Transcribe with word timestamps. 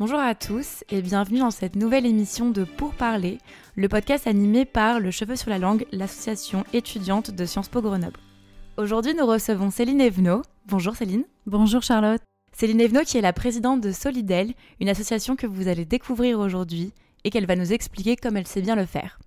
Bonjour 0.00 0.20
à 0.20 0.36
tous 0.36 0.84
et 0.90 1.02
bienvenue 1.02 1.40
dans 1.40 1.50
cette 1.50 1.74
nouvelle 1.74 2.06
émission 2.06 2.50
de 2.50 2.62
Pour 2.62 2.94
parler, 2.94 3.38
le 3.74 3.88
podcast 3.88 4.28
animé 4.28 4.64
par 4.64 5.00
Le 5.00 5.10
Cheveu 5.10 5.34
sur 5.34 5.50
la 5.50 5.58
langue, 5.58 5.86
l'association 5.90 6.62
étudiante 6.72 7.32
de 7.32 7.44
Sciences 7.44 7.68
Po 7.68 7.82
Grenoble. 7.82 8.20
Aujourd'hui, 8.76 9.14
nous 9.14 9.26
recevons 9.26 9.72
Céline 9.72 10.00
Evenot. 10.00 10.42
Bonjour 10.66 10.94
Céline. 10.94 11.24
Bonjour 11.46 11.82
Charlotte. 11.82 12.22
Céline 12.52 12.80
Evenot 12.80 13.02
qui 13.02 13.18
est 13.18 13.22
la 13.22 13.32
présidente 13.32 13.80
de 13.80 13.90
Solidel, 13.90 14.54
une 14.80 14.88
association 14.88 15.34
que 15.34 15.48
vous 15.48 15.66
allez 15.66 15.84
découvrir 15.84 16.38
aujourd'hui 16.38 16.92
et 17.24 17.30
qu'elle 17.30 17.46
va 17.46 17.56
nous 17.56 17.72
expliquer 17.72 18.14
comme 18.14 18.36
elle 18.36 18.46
sait 18.46 18.62
bien 18.62 18.76
le 18.76 18.86
faire. 18.86 19.18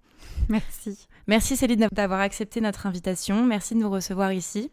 Merci. 0.47 1.05
Merci 1.27 1.57
Céline 1.57 1.89
d'avoir 1.91 2.21
accepté 2.21 2.61
notre 2.61 2.87
invitation. 2.87 3.45
Merci 3.45 3.75
de 3.75 3.81
nous 3.81 3.89
recevoir 3.89 4.31
ici. 4.31 4.71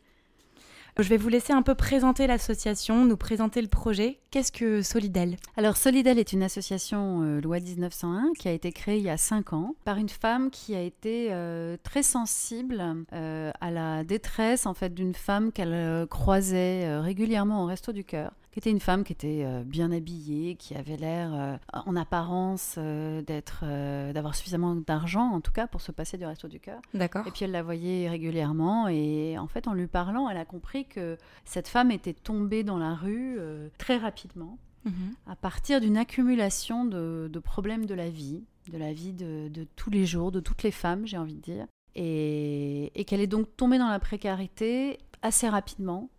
Je 1.00 1.08
vais 1.08 1.16
vous 1.16 1.28
laisser 1.28 1.52
un 1.52 1.62
peu 1.62 1.76
présenter 1.76 2.26
l'association, 2.26 3.04
nous 3.04 3.16
présenter 3.16 3.62
le 3.62 3.68
projet. 3.68 4.18
Qu'est-ce 4.32 4.50
que 4.50 4.82
Solidel? 4.82 5.36
Alors 5.56 5.76
Solidel 5.76 6.18
est 6.18 6.32
une 6.32 6.42
association 6.42 7.22
euh, 7.22 7.40
loi 7.40 7.60
1901 7.60 8.32
qui 8.36 8.48
a 8.48 8.50
été 8.50 8.72
créée 8.72 8.98
il 8.98 9.04
y 9.04 9.08
a 9.08 9.16
5 9.16 9.52
ans 9.52 9.76
par 9.84 9.98
une 9.98 10.08
femme 10.08 10.50
qui 10.50 10.74
a 10.74 10.80
été 10.80 11.28
euh, 11.30 11.76
très 11.84 12.02
sensible 12.02 12.82
euh, 13.12 13.52
à 13.60 13.70
la 13.70 14.02
détresse 14.02 14.66
en 14.66 14.74
fait 14.74 14.92
d'une 14.92 15.14
femme 15.14 15.52
qu'elle 15.52 16.04
croisait 16.08 16.98
régulièrement 16.98 17.62
au 17.62 17.66
resto 17.66 17.92
du 17.92 18.02
cœur 18.02 18.32
qui 18.50 18.58
était 18.60 18.70
une 18.70 18.80
femme 18.80 19.04
qui 19.04 19.12
était 19.12 19.42
euh, 19.44 19.62
bien 19.64 19.92
habillée, 19.92 20.54
qui 20.54 20.74
avait 20.74 20.96
l'air 20.96 21.30
euh, 21.34 21.56
en 21.72 21.96
apparence 21.96 22.76
euh, 22.78 23.20
d'être, 23.22 23.64
d'avoir 24.12 24.34
suffisamment 24.34 24.74
d'argent, 24.74 25.30
en 25.30 25.40
tout 25.40 25.52
cas, 25.52 25.66
pour 25.66 25.80
se 25.80 25.92
passer 25.92 26.16
du 26.16 26.24
resto 26.24 26.48
du 26.48 26.60
cœur. 26.60 26.80
D'accord. 26.94 27.26
Et 27.26 27.30
puis 27.30 27.44
elle 27.44 27.50
la 27.50 27.62
voyait 27.62 28.08
régulièrement, 28.08 28.88
et 28.88 29.38
en 29.38 29.46
fait, 29.46 29.68
en 29.68 29.74
lui 29.74 29.86
parlant, 29.86 30.28
elle 30.28 30.38
a 30.38 30.44
compris 30.44 30.86
que 30.86 31.18
cette 31.44 31.68
femme 31.68 31.90
était 31.90 32.14
tombée 32.14 32.64
dans 32.64 32.78
la 32.78 32.94
rue 32.94 33.38
très 33.76 33.96
rapidement, 33.96 34.58
mhm. 34.84 35.14
à 35.26 35.36
partir 35.36 35.80
d'une 35.80 35.96
accumulation 35.96 36.84
de, 36.84 37.40
problèmes 37.42 37.86
de 37.86 37.94
la 37.94 38.08
vie, 38.08 38.44
de 38.72 38.78
la 38.78 38.92
vie 38.92 39.12
de, 39.12 39.48
de 39.48 39.66
tous 39.76 39.90
les 39.90 40.06
jours, 40.06 40.32
de 40.32 40.40
toutes 40.40 40.62
les 40.62 40.70
femmes, 40.70 41.06
j'ai 41.06 41.18
envie 41.18 41.34
de 41.34 41.40
dire. 41.40 41.66
Et, 41.94 42.92
et 42.94 43.04
qu'elle 43.04 43.20
est 43.20 43.26
donc 43.26 43.56
tombée 43.56 43.78
dans 43.78 43.88
la 43.88 43.98
précarité 43.98 44.98
assez 45.22 45.48
rapidement 45.48 46.10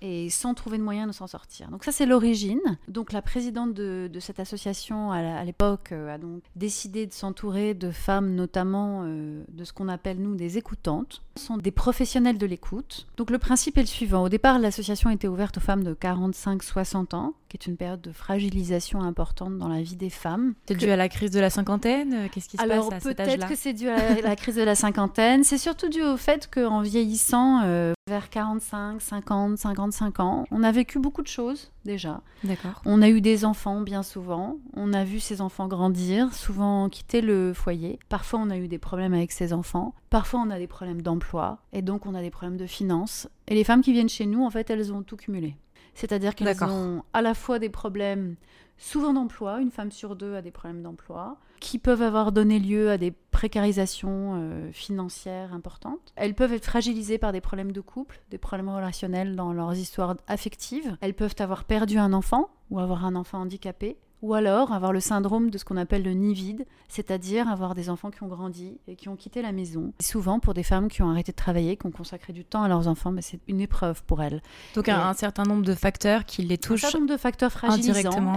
et 0.00 0.30
sans 0.30 0.54
trouver 0.54 0.78
de 0.78 0.82
moyen 0.82 1.06
de 1.06 1.12
s'en 1.12 1.26
sortir. 1.26 1.68
Donc 1.70 1.84
ça 1.84 1.92
c'est 1.92 2.06
l'origine. 2.06 2.78
Donc 2.88 3.12
la 3.12 3.22
présidente 3.22 3.74
de, 3.74 4.10
cette 4.20 4.40
association 4.40 5.12
à 5.12 5.44
l'époque 5.44 5.90
euh, 5.92 6.14
a 6.14 6.18
donc 6.18 6.42
décidé 6.56 7.06
de 7.06 7.12
s'entourer 7.12 7.74
de 7.74 7.90
femmes 7.90 8.34
notamment 8.34 9.02
euh, 9.04 9.44
de 9.48 9.64
ce 9.64 9.72
qu'on 9.72 9.88
appelle 9.88 10.18
nous 10.18 10.34
des 10.34 10.58
écoutantes. 10.58 11.22
Ce 11.36 11.46
sont 11.46 11.56
des 11.56 11.70
professionnels 11.70 12.38
de 12.38 12.46
l'écoute. 12.46 13.06
Donc 13.16 13.30
le 13.30 13.38
principe 13.38 13.78
est 13.78 13.82
le 13.82 13.86
suivant. 13.86 14.22
Au 14.24 14.28
départ 14.28 14.58
l'association 14.58 15.10
était 15.10 15.28
ouverte 15.28 15.58
aux 15.58 15.60
femmes 15.60 15.84
de 15.84 15.94
45-60 15.94 17.14
ans, 17.14 17.34
qui 17.48 17.56
est 17.56 17.66
une 17.66 17.76
période 17.76 18.00
de 18.00 18.12
fragilisation 18.12 19.02
importante 19.02 19.56
dans 19.58 19.68
la 19.68 19.82
vie 19.82 19.96
des 19.96 20.10
femmes. 20.10 20.54
C'est 20.66 20.76
dû 20.76 20.90
à 20.90 20.96
la 20.96 21.08
crise 21.08 21.30
de 21.30 21.40
la 21.40 21.50
cinquantaine 21.50 22.14
euh, 22.14 22.28
Qu'est-ce 22.32 22.48
qui 22.48 22.56
se 22.56 22.62
Alors, 22.62 22.88
passe 22.88 23.06
à 23.06 23.08
cet 23.08 23.20
âge-là 23.20 23.34
peut-être 23.36 23.48
que 23.48 23.56
c'est 23.56 23.72
dû 23.72 23.88
à 23.88 24.20
la, 24.20 24.36
crise 24.36 24.56
de 24.56 24.62
la 24.62 24.74
cinquantaine. 24.74 25.44
C'est 25.44 25.58
surtout 25.58 25.88
dû 25.88 26.02
au 26.02 26.16
fait 26.16 26.48
qu'en 26.50 26.82
vieillissant, 26.82 27.94
vers 28.08 28.30
45, 28.30 29.00
50, 29.00 29.58
55 29.58 30.20
ans. 30.20 30.44
On 30.50 30.62
a 30.62 30.72
vécu 30.72 30.98
beaucoup 30.98 31.22
de 31.22 31.28
choses 31.28 31.70
déjà. 31.84 32.20
D'accord. 32.42 32.82
On 32.84 33.02
a 33.02 33.08
eu 33.08 33.20
des 33.20 33.44
enfants 33.44 33.80
bien 33.80 34.02
souvent. 34.02 34.56
On 34.74 34.92
a 34.92 35.04
vu 35.04 35.20
ces 35.20 35.40
enfants 35.40 35.68
grandir, 35.68 36.32
souvent 36.34 36.88
quitter 36.88 37.20
le 37.20 37.52
foyer. 37.54 37.98
Parfois, 38.08 38.40
on 38.40 38.50
a 38.50 38.56
eu 38.56 38.66
des 38.66 38.78
problèmes 38.78 39.14
avec 39.14 39.30
ces 39.30 39.52
enfants. 39.52 39.94
Parfois, 40.10 40.40
on 40.40 40.50
a 40.50 40.58
des 40.58 40.66
problèmes 40.66 41.02
d'emploi. 41.02 41.58
Et 41.72 41.82
donc, 41.82 42.06
on 42.06 42.14
a 42.14 42.22
des 42.22 42.30
problèmes 42.30 42.56
de 42.56 42.66
finances. 42.66 43.28
Et 43.46 43.54
les 43.54 43.64
femmes 43.64 43.82
qui 43.82 43.92
viennent 43.92 44.08
chez 44.08 44.26
nous, 44.26 44.44
en 44.44 44.50
fait, 44.50 44.70
elles 44.70 44.92
ont 44.92 45.02
tout 45.02 45.16
cumulé. 45.16 45.54
C'est-à-dire 45.94 46.34
qu'elles 46.34 46.62
ont 46.64 47.02
à 47.12 47.22
la 47.22 47.34
fois 47.34 47.58
des 47.58 47.68
problèmes 47.68 48.36
souvent 48.78 49.12
d'emploi, 49.12 49.60
une 49.60 49.70
femme 49.70 49.92
sur 49.92 50.16
deux 50.16 50.34
a 50.34 50.42
des 50.42 50.50
problèmes 50.50 50.82
d'emploi, 50.82 51.36
qui 51.60 51.78
peuvent 51.78 52.02
avoir 52.02 52.32
donné 52.32 52.58
lieu 52.58 52.90
à 52.90 52.98
des 52.98 53.10
précarisations 53.10 54.34
euh, 54.36 54.72
financières 54.72 55.52
importantes. 55.52 56.12
Elles 56.16 56.34
peuvent 56.34 56.52
être 56.52 56.64
fragilisées 56.64 57.18
par 57.18 57.32
des 57.32 57.40
problèmes 57.40 57.72
de 57.72 57.80
couple, 57.80 58.20
des 58.30 58.38
problèmes 58.38 58.68
relationnels 58.68 59.36
dans 59.36 59.52
leurs 59.52 59.74
histoires 59.74 60.16
affectives. 60.28 60.96
Elles 61.00 61.14
peuvent 61.14 61.34
avoir 61.38 61.64
perdu 61.64 61.98
un 61.98 62.12
enfant 62.12 62.48
ou 62.70 62.78
avoir 62.78 63.04
un 63.04 63.16
enfant 63.16 63.40
handicapé 63.40 63.98
ou 64.22 64.34
alors 64.34 64.72
avoir 64.72 64.92
le 64.92 65.00
syndrome 65.00 65.50
de 65.50 65.58
ce 65.58 65.64
qu'on 65.64 65.76
appelle 65.76 66.02
le 66.02 66.12
nid 66.12 66.34
vide, 66.34 66.66
c'est-à-dire 66.88 67.48
avoir 67.48 67.74
des 67.74 67.88
enfants 67.88 68.10
qui 68.10 68.22
ont 68.22 68.28
grandi 68.28 68.78
et 68.88 68.96
qui 68.96 69.08
ont 69.08 69.16
quitté 69.16 69.42
la 69.42 69.52
maison. 69.52 69.92
souvent 70.00 70.40
pour 70.40 70.54
des 70.54 70.62
femmes 70.62 70.88
qui 70.88 71.02
ont 71.02 71.10
arrêté 71.10 71.32
de 71.32 71.36
travailler, 71.36 71.76
qui 71.76 71.86
ont 71.86 71.90
consacré 71.90 72.32
du 72.32 72.44
temps 72.44 72.62
à 72.62 72.68
leurs 72.68 72.88
enfants, 72.88 73.12
mais 73.12 73.22
c'est 73.22 73.40
une 73.46 73.60
épreuve 73.60 74.02
pour 74.04 74.22
elles. 74.22 74.42
Donc 74.74 74.88
un, 74.88 75.12
certain 75.14 75.44
nombre 75.44 75.64
de 75.64 75.74
facteurs 75.74 76.24
qui 76.24 76.42
les 76.42 76.58
touchent. 76.58 76.84
Un 76.84 76.88
certain 76.88 76.98
nombre 76.98 77.12
de 77.12 77.16
facteurs 77.16 77.52
fragilisants, 77.52 77.94
exactement. 77.94 78.34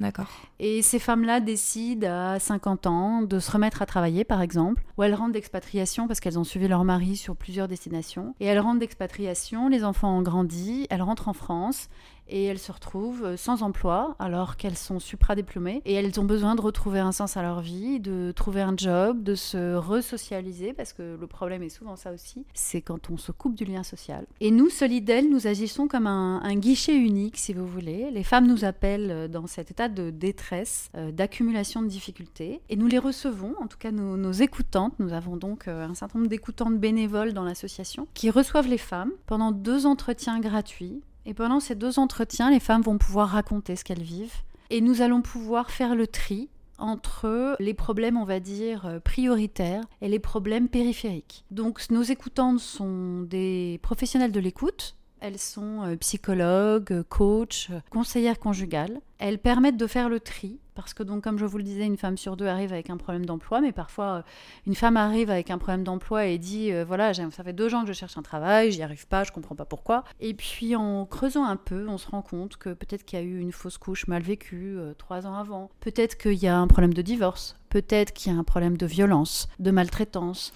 D'accord. 0.00 0.28
Et 0.58 0.82
ces 0.82 0.98
femmes-là 0.98 1.40
décident 1.40 2.08
à 2.08 2.38
50 2.38 2.86
ans 2.86 3.22
de 3.22 3.38
se 3.38 3.50
remettre 3.50 3.82
à 3.82 3.86
travailler, 3.86 4.24
par 4.24 4.42
exemple, 4.42 4.82
ou 4.96 5.02
elles 5.02 5.14
rentrent 5.14 5.32
d'expatriation 5.32 6.06
parce 6.06 6.20
qu'elles 6.20 6.38
ont 6.38 6.44
suivi 6.44 6.68
leur 6.68 6.84
mari 6.84 7.16
sur 7.16 7.36
plusieurs 7.36 7.68
destinations. 7.68 8.34
Et 8.40 8.46
elles 8.46 8.60
rentrent 8.60 8.80
d'expatriation, 8.80 9.68
les 9.68 9.84
enfants 9.84 10.16
ont 10.16 10.22
grandi, 10.22 10.86
elles 10.90 11.02
rentrent 11.02 11.28
en 11.28 11.32
France 11.32 11.88
et 12.28 12.44
elles 12.44 12.58
se 12.58 12.72
retrouvent 12.72 13.24
euh, 13.24 13.36
sans 13.36 13.62
emploi 13.62 14.16
alors 14.18 14.56
qu'elles 14.56 14.76
sont 14.76 14.98
supradiplômées 14.98 15.82
et 15.84 15.94
elles 15.94 16.18
ont 16.20 16.24
besoin 16.24 16.54
de 16.54 16.60
retrouver 16.60 17.00
un 17.00 17.12
sens 17.12 17.36
à 17.36 17.42
leur 17.42 17.60
vie, 17.60 18.00
de 18.00 18.32
trouver 18.34 18.62
un 18.62 18.74
job, 18.76 19.22
de 19.22 19.34
se 19.34 19.74
resocialiser 19.74 20.72
parce 20.72 20.92
que 20.92 21.16
le 21.18 21.26
problème 21.26 21.62
est 21.62 21.68
souvent 21.68 21.96
ça 21.96 22.12
aussi, 22.12 22.44
c'est 22.54 22.80
quand 22.80 23.10
on 23.10 23.16
se 23.16 23.32
coupe 23.32 23.54
du 23.54 23.64
lien 23.64 23.82
social. 23.82 24.26
Et 24.40 24.50
nous, 24.50 24.68
Solidel, 24.68 25.30
nous 25.30 25.46
agissons 25.46 25.88
comme 25.88 26.06
un, 26.06 26.38
guichet 26.58 26.96
unique 26.96 27.36
si 27.36 27.52
vous 27.52 27.66
voulez. 27.66 28.10
Les 28.10 28.24
femmes 28.24 28.46
nous 28.46 28.64
appellent 28.64 29.10
euh, 29.10 29.28
dans 29.28 29.46
cet 29.46 29.70
état 29.70 29.88
de 29.88 30.10
détresse, 30.10 30.90
euh, 30.96 31.12
d'accumulation 31.12 31.82
de 31.82 31.86
difficultés 31.86 32.60
et 32.68 32.76
nous 32.76 32.86
les 32.88 32.98
recevons, 32.98 33.54
en 33.60 33.66
tout 33.66 33.78
cas 33.78 33.90
nos, 33.90 34.16
nos 34.16 34.32
écoutantes. 34.32 34.94
Nous 34.98 35.12
avons 35.12 35.36
donc 35.36 35.68
un 35.68 35.94
certain 35.94 36.18
nombre 36.18 36.30
d'écoutantes 36.30 36.78
bénévoles 36.78 37.32
dans 37.32 37.44
l'association 37.44 38.08
qui 38.14 38.30
reçoivent 38.30 38.68
les 38.68 38.78
femmes 38.78 39.12
pendant 39.26 39.52
deux 39.52 39.86
entretiens 39.86 40.40
gratuits 40.40 41.02
et 41.28 41.34
pendant 41.34 41.60
ces 41.60 41.74
deux 41.74 41.98
entretiens, 41.98 42.50
les 42.50 42.58
femmes 42.58 42.80
vont 42.80 42.96
pouvoir 42.96 43.28
raconter 43.28 43.76
ce 43.76 43.84
qu'elles 43.84 44.02
vivent. 44.02 44.40
Et 44.70 44.80
nous 44.80 45.02
allons 45.02 45.20
pouvoir 45.20 45.70
faire 45.70 45.94
le 45.94 46.06
tri 46.06 46.48
entre 46.78 47.54
les 47.60 47.74
problèmes, 47.74 48.16
on 48.16 48.24
va 48.24 48.40
dire, 48.40 48.98
prioritaires 49.04 49.84
et 50.00 50.08
les 50.08 50.20
problèmes 50.20 50.70
périphériques. 50.70 51.44
Donc 51.50 51.82
nos 51.90 52.00
écoutantes 52.00 52.60
sont 52.60 53.20
des 53.20 53.78
professionnels 53.82 54.32
de 54.32 54.40
l'écoute. 54.40 54.96
Elles 55.20 55.38
sont 55.38 55.82
euh, 55.82 55.96
psychologues, 55.96 57.02
coachs, 57.10 57.68
conseillères 57.90 58.38
conjugales. 58.38 58.98
Elles 59.18 59.38
permettent 59.38 59.76
de 59.76 59.86
faire 59.86 60.08
le 60.08 60.20
tri 60.20 60.58
parce 60.78 60.94
que 60.94 61.02
donc, 61.02 61.24
comme 61.24 61.38
je 61.38 61.44
vous 61.44 61.58
le 61.58 61.64
disais, 61.64 61.84
une 61.84 61.96
femme 61.96 62.16
sur 62.16 62.36
deux 62.36 62.46
arrive 62.46 62.72
avec 62.72 62.88
un 62.88 62.96
problème 62.96 63.26
d'emploi, 63.26 63.60
mais 63.60 63.72
parfois, 63.72 64.04
euh, 64.04 64.22
une 64.64 64.76
femme 64.76 64.96
arrive 64.96 65.28
avec 65.28 65.50
un 65.50 65.58
problème 65.58 65.82
d'emploi 65.82 66.26
et 66.26 66.38
dit, 66.38 66.72
euh, 66.72 66.84
voilà, 66.84 67.12
ça 67.14 67.42
fait 67.42 67.52
deux 67.52 67.74
ans 67.74 67.82
que 67.82 67.88
je 67.88 67.92
cherche 67.92 68.16
un 68.16 68.22
travail, 68.22 68.70
j'y 68.70 68.80
arrive 68.84 69.08
pas, 69.08 69.24
je 69.24 69.32
comprends 69.32 69.56
pas 69.56 69.64
pourquoi. 69.64 70.04
Et 70.20 70.34
puis, 70.34 70.76
en 70.76 71.04
creusant 71.04 71.44
un 71.44 71.56
peu, 71.56 71.88
on 71.88 71.98
se 71.98 72.06
rend 72.06 72.22
compte 72.22 72.58
que 72.58 72.70
peut-être 72.70 73.04
qu'il 73.04 73.18
y 73.18 73.22
a 73.22 73.24
eu 73.24 73.40
une 73.40 73.50
fausse 73.50 73.76
couche 73.76 74.06
mal 74.06 74.22
vécue 74.22 74.76
euh, 74.78 74.94
trois 74.94 75.26
ans 75.26 75.34
avant, 75.34 75.68
peut-être 75.80 76.16
qu'il 76.16 76.34
y 76.34 76.46
a 76.46 76.56
un 76.56 76.68
problème 76.68 76.94
de 76.94 77.02
divorce, 77.02 77.56
peut-être 77.70 78.12
qu'il 78.12 78.32
y 78.32 78.36
a 78.36 78.38
un 78.38 78.44
problème 78.44 78.76
de 78.76 78.86
violence, 78.86 79.48
de 79.58 79.72
maltraitance. 79.72 80.52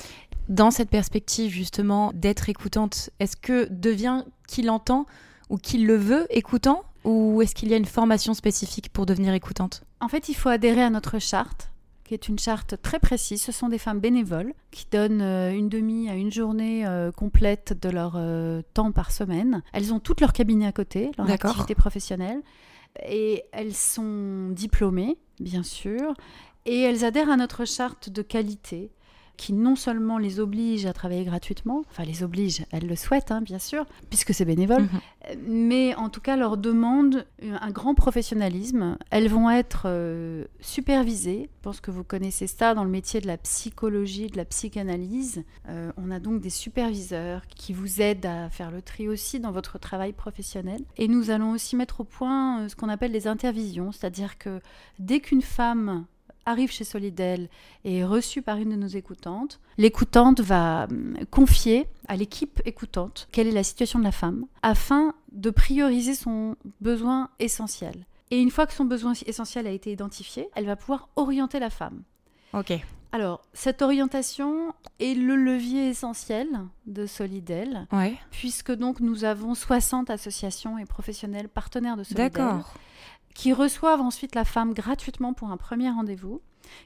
Dans 0.49 0.71
cette 0.71 0.91
perspective, 0.91 1.50
justement, 1.50 2.12
d'être 2.15 2.49
écoutante, 2.49 3.10
est-ce 3.19 3.37
que 3.37 3.66
devient 3.72 4.22
qui 4.47 4.62
l'entend 4.62 5.04
ou 5.50 5.56
qui 5.56 5.78
le 5.78 5.97
veut 5.97 6.28
écoutant? 6.31 6.84
Ou 7.04 7.43
est-ce 7.43 7.56
qu'il 7.56 7.69
y 7.69 7.75
a 7.75 7.77
une 7.77 7.84
formation 7.84 8.33
spécifique 8.33 8.93
pour 8.93 9.06
devenir 9.06 9.34
écoutante? 9.34 9.83
En 10.02 10.08
fait, 10.08 10.28
il 10.28 10.34
faut 10.34 10.48
adhérer 10.48 10.82
à 10.82 10.90
notre 10.90 11.20
charte 11.20 11.70
qui 12.04 12.14
est 12.14 12.28
une 12.28 12.38
charte 12.38 12.74
très 12.82 12.98
précise. 12.98 13.40
Ce 13.40 13.52
sont 13.52 13.68
des 13.68 13.78
femmes 13.78 14.00
bénévoles 14.00 14.52
qui 14.72 14.86
donnent 14.90 15.22
euh, 15.22 15.52
une 15.52 15.68
demi 15.68 16.10
à 16.10 16.14
une 16.16 16.32
journée 16.32 16.84
euh, 16.84 17.12
complète 17.12 17.78
de 17.80 17.88
leur 17.88 18.14
euh, 18.16 18.62
temps 18.74 18.91
par 18.91 19.12
semaine. 19.12 19.62
Elles 19.72 19.94
ont 19.94 20.00
toutes 20.00 20.20
leur 20.20 20.32
cabinet 20.32 20.66
à 20.66 20.72
côté, 20.72 21.12
leur 21.16 21.30
activité 21.30 21.76
professionnelle, 21.76 22.42
et 23.09 23.44
elles 23.53 23.74
sont 23.74 24.48
diplômées, 24.50 25.16
bien 25.38 25.62
sûr, 25.62 26.15
et 26.66 26.80
elles 26.80 27.04
adhèrent 27.04 27.30
à 27.30 27.36
notre 27.36 27.65
charte 27.65 28.10
de 28.10 28.22
qualité 28.22 28.91
qui 29.36 29.52
non 29.52 29.76
seulement 29.76 30.18
les 30.18 30.40
oblige 30.40 30.86
à 30.86 30.92
travailler 30.92 31.24
gratuitement, 31.24 31.82
enfin 31.90 32.04
les 32.04 32.22
oblige, 32.22 32.64
elles 32.70 32.86
le 32.86 32.96
souhaitent 32.96 33.30
hein, 33.30 33.40
bien 33.40 33.58
sûr, 33.58 33.86
puisque 34.08 34.34
c'est 34.34 34.44
bénévole, 34.44 34.82
mhm. 34.82 35.38
mais 35.46 35.94
en 35.94 36.08
tout 36.08 36.20
cas 36.20 36.36
leur 36.36 36.56
demande 36.56 37.26
un 37.42 37.70
grand 37.70 37.94
professionnalisme. 37.94 38.96
Elles 39.10 39.28
vont 39.28 39.50
être 39.50 39.84
euh, 39.86 40.44
supervisées. 40.60 41.48
Je 41.52 41.62
pense 41.62 41.80
que 41.80 41.90
vous 41.90 42.04
connaissez 42.04 42.46
ça 42.46 42.74
dans 42.74 42.84
le 42.84 42.90
métier 42.90 43.20
de 43.20 43.26
la 43.26 43.36
psychologie, 43.36 44.26
de 44.26 44.36
la 44.36 44.44
psychanalyse. 44.44 45.44
Euh, 45.68 45.92
on 45.96 46.10
a 46.10 46.20
donc 46.20 46.40
des 46.40 46.50
superviseurs 46.50 47.46
qui 47.46 47.72
vous 47.72 48.00
aident 48.00 48.26
à 48.26 48.50
faire 48.50 48.70
le 48.70 48.82
tri 48.82 49.08
aussi 49.08 49.40
dans 49.40 49.52
votre 49.52 49.78
travail 49.78 50.12
professionnel. 50.12 50.80
Et 50.96 51.08
nous 51.08 51.30
allons 51.30 51.52
aussi 51.52 51.76
mettre 51.76 52.00
au 52.00 52.04
point 52.04 52.60
euh, 52.60 52.68
ce 52.68 52.76
qu'on 52.76 52.88
appelle 52.88 53.12
les 53.12 53.26
intervisions, 53.26 53.92
c'est-à-dire 53.92 54.38
que 54.38 54.60
dès 54.98 55.20
qu'une 55.20 55.42
femme 55.42 56.06
arrive 56.47 56.71
chez 56.71 56.84
Solidel 56.84 57.48
et 57.84 57.98
est 57.98 58.04
reçue 58.04 58.42
par 58.42 58.56
une 58.59 58.71
de 58.71 58.77
nos 58.77 58.86
écoutantes, 58.89 59.60
l'écoutante 59.78 60.41
va 60.41 60.86
hum, 60.91 61.16
confier 61.30 61.86
à 62.09 62.16
l'équipe 62.16 62.60
écoutante 62.65 63.28
quelle 63.33 63.47
est 63.47 63.53
la 63.53 63.65
situation 63.65 63.98
de 63.98 64.04
la 64.04 64.12
femme 64.12 64.47
afin 64.62 65.15
de 65.33 65.50
prioriser 65.50 66.15
son 66.15 66.56
besoin 66.80 67.30
essentiel. 67.39 68.06
Et 68.30 68.41
une 68.41 68.50
fois 68.50 68.66
que 68.66 68.72
son 68.72 68.84
besoin 68.86 69.12
essentiel 69.27 69.66
a 69.66 69.71
été 69.71 69.92
identifié, 69.92 70.48
elle 70.54 70.66
va 70.66 70.77
pouvoir 70.77 71.09
orienter 71.16 71.59
la 71.59 71.71
femme. 71.71 72.03
Ok. 72.54 72.72
Alors, 73.15 73.42
cette 73.53 73.83
orientation 73.83 74.72
est 74.98 75.15
le 75.15 75.36
levier 75.36 75.91
essentiel 75.91 76.48
de 76.86 77.04
Solidel, 77.04 77.86
Ouais. 77.92 78.16
puisque 78.30 78.72
donc 78.72 79.00
nous 79.00 79.24
avons 79.24 79.54
60 79.54 80.09
associations 80.09 80.78
et 80.78 80.86
professionnels 80.86 81.50
partenaires 81.50 81.98
de 81.98 82.04
Solidel 82.04 82.30
D'accord. 82.33 82.72
Qui 83.34 83.52
reçoivent 83.52 84.00
ensuite 84.00 84.34
la 84.34 84.44
femme 84.44 84.74
gratuitement 84.74 85.32
pour 85.32 85.50
un 85.50 85.56
premier 85.56 85.90
rendez-vous, 85.90 86.40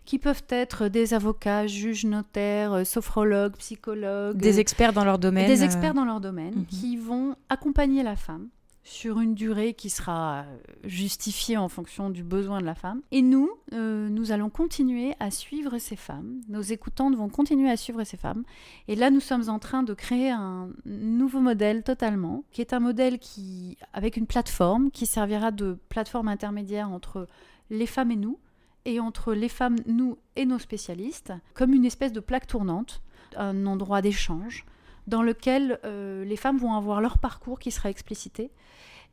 qui 0.04 0.18
peuvent 0.18 0.44
être 0.48 0.88
des 0.88 1.14
avocats, 1.14 1.66
juges, 1.66 2.04
notaires, 2.04 2.72
euh, 2.72 2.84
sophrologues, 2.84 3.56
psychologues, 3.56 4.36
Des 4.36 4.58
experts 4.60 4.92
dans 4.92 5.04
leur 5.04 5.18
domaine. 5.18 5.46
des 5.46 5.62
euh, 5.62 5.64
experts 5.64 5.94
dans 5.94 6.04
leur 6.04 6.20
domaine, 6.20 6.54
mhm. 6.54 6.66
qui 6.66 6.96
vont 6.96 7.36
accompagner 7.48 8.02
la 8.02 8.16
femme 8.16 8.48
sur 8.86 9.18
une 9.18 9.34
durée 9.34 9.74
qui 9.74 9.90
sera 9.90 10.42
euh, 10.42 10.56
justifiée 10.84 11.56
en 11.56 11.68
fonction 11.68 12.08
du 12.08 12.22
besoin 12.22 12.60
de 12.60 12.64
la 12.64 12.76
femme. 12.76 13.02
Et 13.10 13.20
nous, 13.20 13.50
euh, 13.72 14.08
nous 14.08 14.30
allons 14.30 14.48
continuer 14.48 15.14
à 15.18 15.32
suivre 15.32 15.78
ces 15.78 15.96
femmes. 15.96 16.40
Nos 16.48 16.62
écoutantes 16.62 17.16
vont 17.16 17.28
continuer 17.28 17.68
à 17.68 17.76
suivre 17.76 18.04
ces 18.04 18.16
femmes. 18.16 18.44
Et 18.86 18.94
là, 18.94 19.10
nous 19.10 19.18
sommes 19.18 19.48
en 19.48 19.58
train 19.58 19.82
de 19.82 19.92
créer 19.92 20.30
un 20.30 20.70
nouveau 20.84 21.40
modèle 21.40 21.82
totalement, 21.82 22.44
qui 22.52 22.60
est 22.60 22.72
un 22.72 22.78
modèle 22.78 23.18
qui, 23.18 23.76
avec 23.92 24.16
une 24.16 24.28
plateforme, 24.28 24.92
qui 24.92 25.04
servira 25.04 25.50
de 25.50 25.76
plateforme 25.88 26.28
intermédiaire 26.28 26.88
entre 26.88 27.26
les 27.70 27.86
femmes 27.86 28.12
et 28.12 28.16
nous, 28.16 28.38
et 28.84 29.00
entre 29.00 29.34
les 29.34 29.48
femmes, 29.48 29.76
nous 29.86 30.16
et 30.36 30.46
nos 30.46 30.60
spécialistes, 30.60 31.32
comme 31.54 31.74
une 31.74 31.84
espèce 31.84 32.12
de 32.12 32.20
plaque 32.20 32.46
tournante, 32.46 33.02
un 33.36 33.66
endroit 33.66 34.00
d'échange 34.00 34.64
dans 35.06 35.22
lequel 35.22 35.78
euh, 35.84 36.24
les 36.24 36.36
femmes 36.36 36.58
vont 36.58 36.74
avoir 36.74 37.00
leur 37.00 37.18
parcours 37.18 37.58
qui 37.58 37.70
sera 37.70 37.90
explicité 37.90 38.50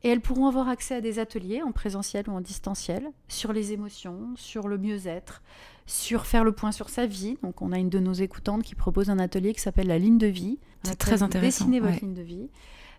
et 0.04 0.08
elles 0.08 0.20
pourront 0.20 0.46
avoir 0.46 0.68
accès 0.68 0.94
à 0.94 1.00
des 1.00 1.18
ateliers 1.18 1.62
en 1.62 1.72
présentiel 1.72 2.28
ou 2.28 2.32
en 2.32 2.42
distanciel 2.42 3.10
sur 3.26 3.54
les 3.54 3.72
émotions, 3.72 4.34
sur 4.36 4.68
le 4.68 4.76
mieux-être, 4.76 5.42
sur 5.86 6.26
faire 6.26 6.44
le 6.44 6.52
point 6.52 6.72
sur 6.72 6.90
sa 6.90 7.06
vie. 7.06 7.38
Donc 7.42 7.62
on 7.62 7.72
a 7.72 7.78
une 7.78 7.88
de 7.88 7.98
nos 7.98 8.12
écoutantes 8.12 8.62
qui 8.62 8.74
propose 8.74 9.08
un 9.08 9.18
atelier 9.18 9.54
qui 9.54 9.60
s'appelle 9.60 9.86
la 9.86 9.98
ligne 9.98 10.18
de 10.18 10.26
vie. 10.26 10.58
C'est 10.82 10.96
très 10.96 11.22
intéressant, 11.22 11.64
Dessinez 11.64 11.80
votre 11.80 11.94
ouais. 11.94 12.00
ligne 12.00 12.14
de 12.14 12.22
vie. 12.22 12.50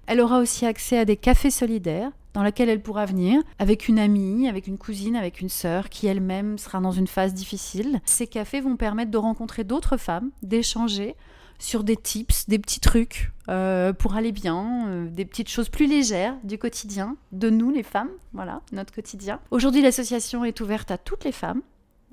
Elle 0.08 0.20
aura 0.20 0.40
aussi 0.40 0.66
accès 0.66 0.98
à 0.98 1.06
des 1.06 1.16
cafés 1.16 1.52
solidaires 1.52 2.12
dans 2.34 2.44
lesquels 2.44 2.70
elle 2.70 2.82
pourra 2.82 3.06
venir 3.06 3.42
avec 3.60 3.88
une 3.88 4.00
amie, 4.00 4.48
avec 4.50 4.68
une 4.68 4.78
cousine, 4.78 5.16
avec 5.16 5.42
une 5.42 5.50
sœur 5.50 5.90
qui 5.90 6.08
elle-même 6.08 6.58
sera 6.58 6.80
dans 6.80 6.92
une 6.92 7.08
phase 7.08 7.34
difficile. 7.34 8.02
Ces 8.06 8.28
cafés 8.28 8.62
vont 8.62 8.76
permettre 8.76 9.12
de 9.12 9.18
rencontrer 9.18 9.64
d'autres 9.64 9.98
femmes, 9.98 10.32
d'échanger 10.42 11.16
sur 11.60 11.84
des 11.84 11.96
tips, 11.98 12.48
des 12.50 12.60
petits 12.60 12.80
trucs 12.80 13.32
euh, 13.50 13.94
pour 13.94 14.16
aller 14.16 14.32
bien, 14.32 14.88
euh, 14.88 15.08
des 15.10 15.26
petites 15.26 15.50
choses 15.50 15.70
plus 15.70 15.88
légères 15.88 16.36
du 16.44 16.58
quotidien, 16.58 17.16
de 17.32 17.50
nous 17.50 17.72
les 17.72 17.84
femmes, 17.84 18.10
voilà, 18.34 18.62
notre 18.72 18.94
quotidien. 18.94 19.40
Aujourd'hui, 19.52 19.82
l'association 19.82 20.44
est 20.46 20.60
ouverte 20.62 20.92
à 20.92 20.98
toutes 20.98 21.24
les 21.24 21.32
femmes, 21.32 21.62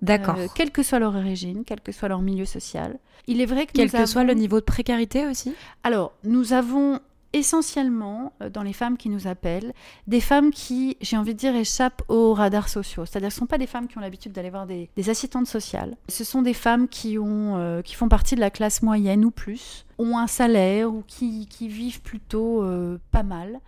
D'accord. 0.00 0.36
euh, 0.38 0.46
quelle 0.54 0.70
que 0.70 0.82
soit 0.82 0.98
leur 0.98 1.14
origine, 1.16 1.62
quel 1.66 1.80
que 1.80 1.92
soit 1.92 2.08
leur 2.08 2.20
milieu 2.22 2.44
social. 2.44 2.98
Il 3.26 3.40
est 3.40 3.46
vrai 3.46 3.66
que 3.66 3.72
Quel 3.72 3.86
nous 3.86 3.92
que 3.92 3.96
avons- 3.98 4.06
soit 4.06 4.24
le 4.24 4.34
niveau 4.34 4.58
de 4.60 4.64
précarité 4.64 5.26
aussi. 5.26 5.54
alors, 5.84 6.12
nous 6.24 6.52
avons 6.52 6.98
essentiellement, 7.32 8.32
euh, 8.42 8.50
dans 8.50 8.62
les 8.62 8.72
femmes 8.72 8.96
qui 8.96 9.08
nous 9.08 9.26
appellent, 9.26 9.72
des 10.06 10.20
femmes 10.20 10.50
qui, 10.50 10.96
j'ai 11.00 11.16
envie 11.16 11.34
de 11.34 11.38
dire, 11.38 11.54
échappent 11.54 12.02
aux 12.08 12.34
radars 12.34 12.68
sociaux. 12.68 13.04
C'est-à-dire 13.06 13.28
que 13.28 13.34
ce 13.34 13.38
ne 13.38 13.42
sont 13.42 13.46
pas 13.46 13.58
des 13.58 13.66
femmes 13.66 13.88
qui 13.88 13.98
ont 13.98 14.00
l'habitude 14.00 14.32
d'aller 14.32 14.50
voir 14.50 14.66
des, 14.66 14.88
assistantes 15.08 15.46
sociales. 15.46 15.96
Ce 16.08 16.24
sont 16.24 16.42
des 16.42 16.54
femmes 16.54 16.88
qui, 16.88 17.18
ont, 17.18 17.56
euh, 17.56 17.82
qui 17.82 17.94
font 17.94 18.08
partie 18.08 18.34
de 18.34 18.40
la 18.40 18.50
classe 18.50 18.82
moyenne 18.82 19.24
ou 19.24 19.30
plus, 19.30 19.86
ont 19.98 20.18
un 20.18 20.26
salaire 20.26 20.92
ou 20.92 21.02
qui, 21.06 21.46
qui 21.46 21.68
vivent 21.68 22.02
plutôt 22.02 22.62
euh, 22.62 22.98
pas 23.10 23.22
mal, 23.22 23.60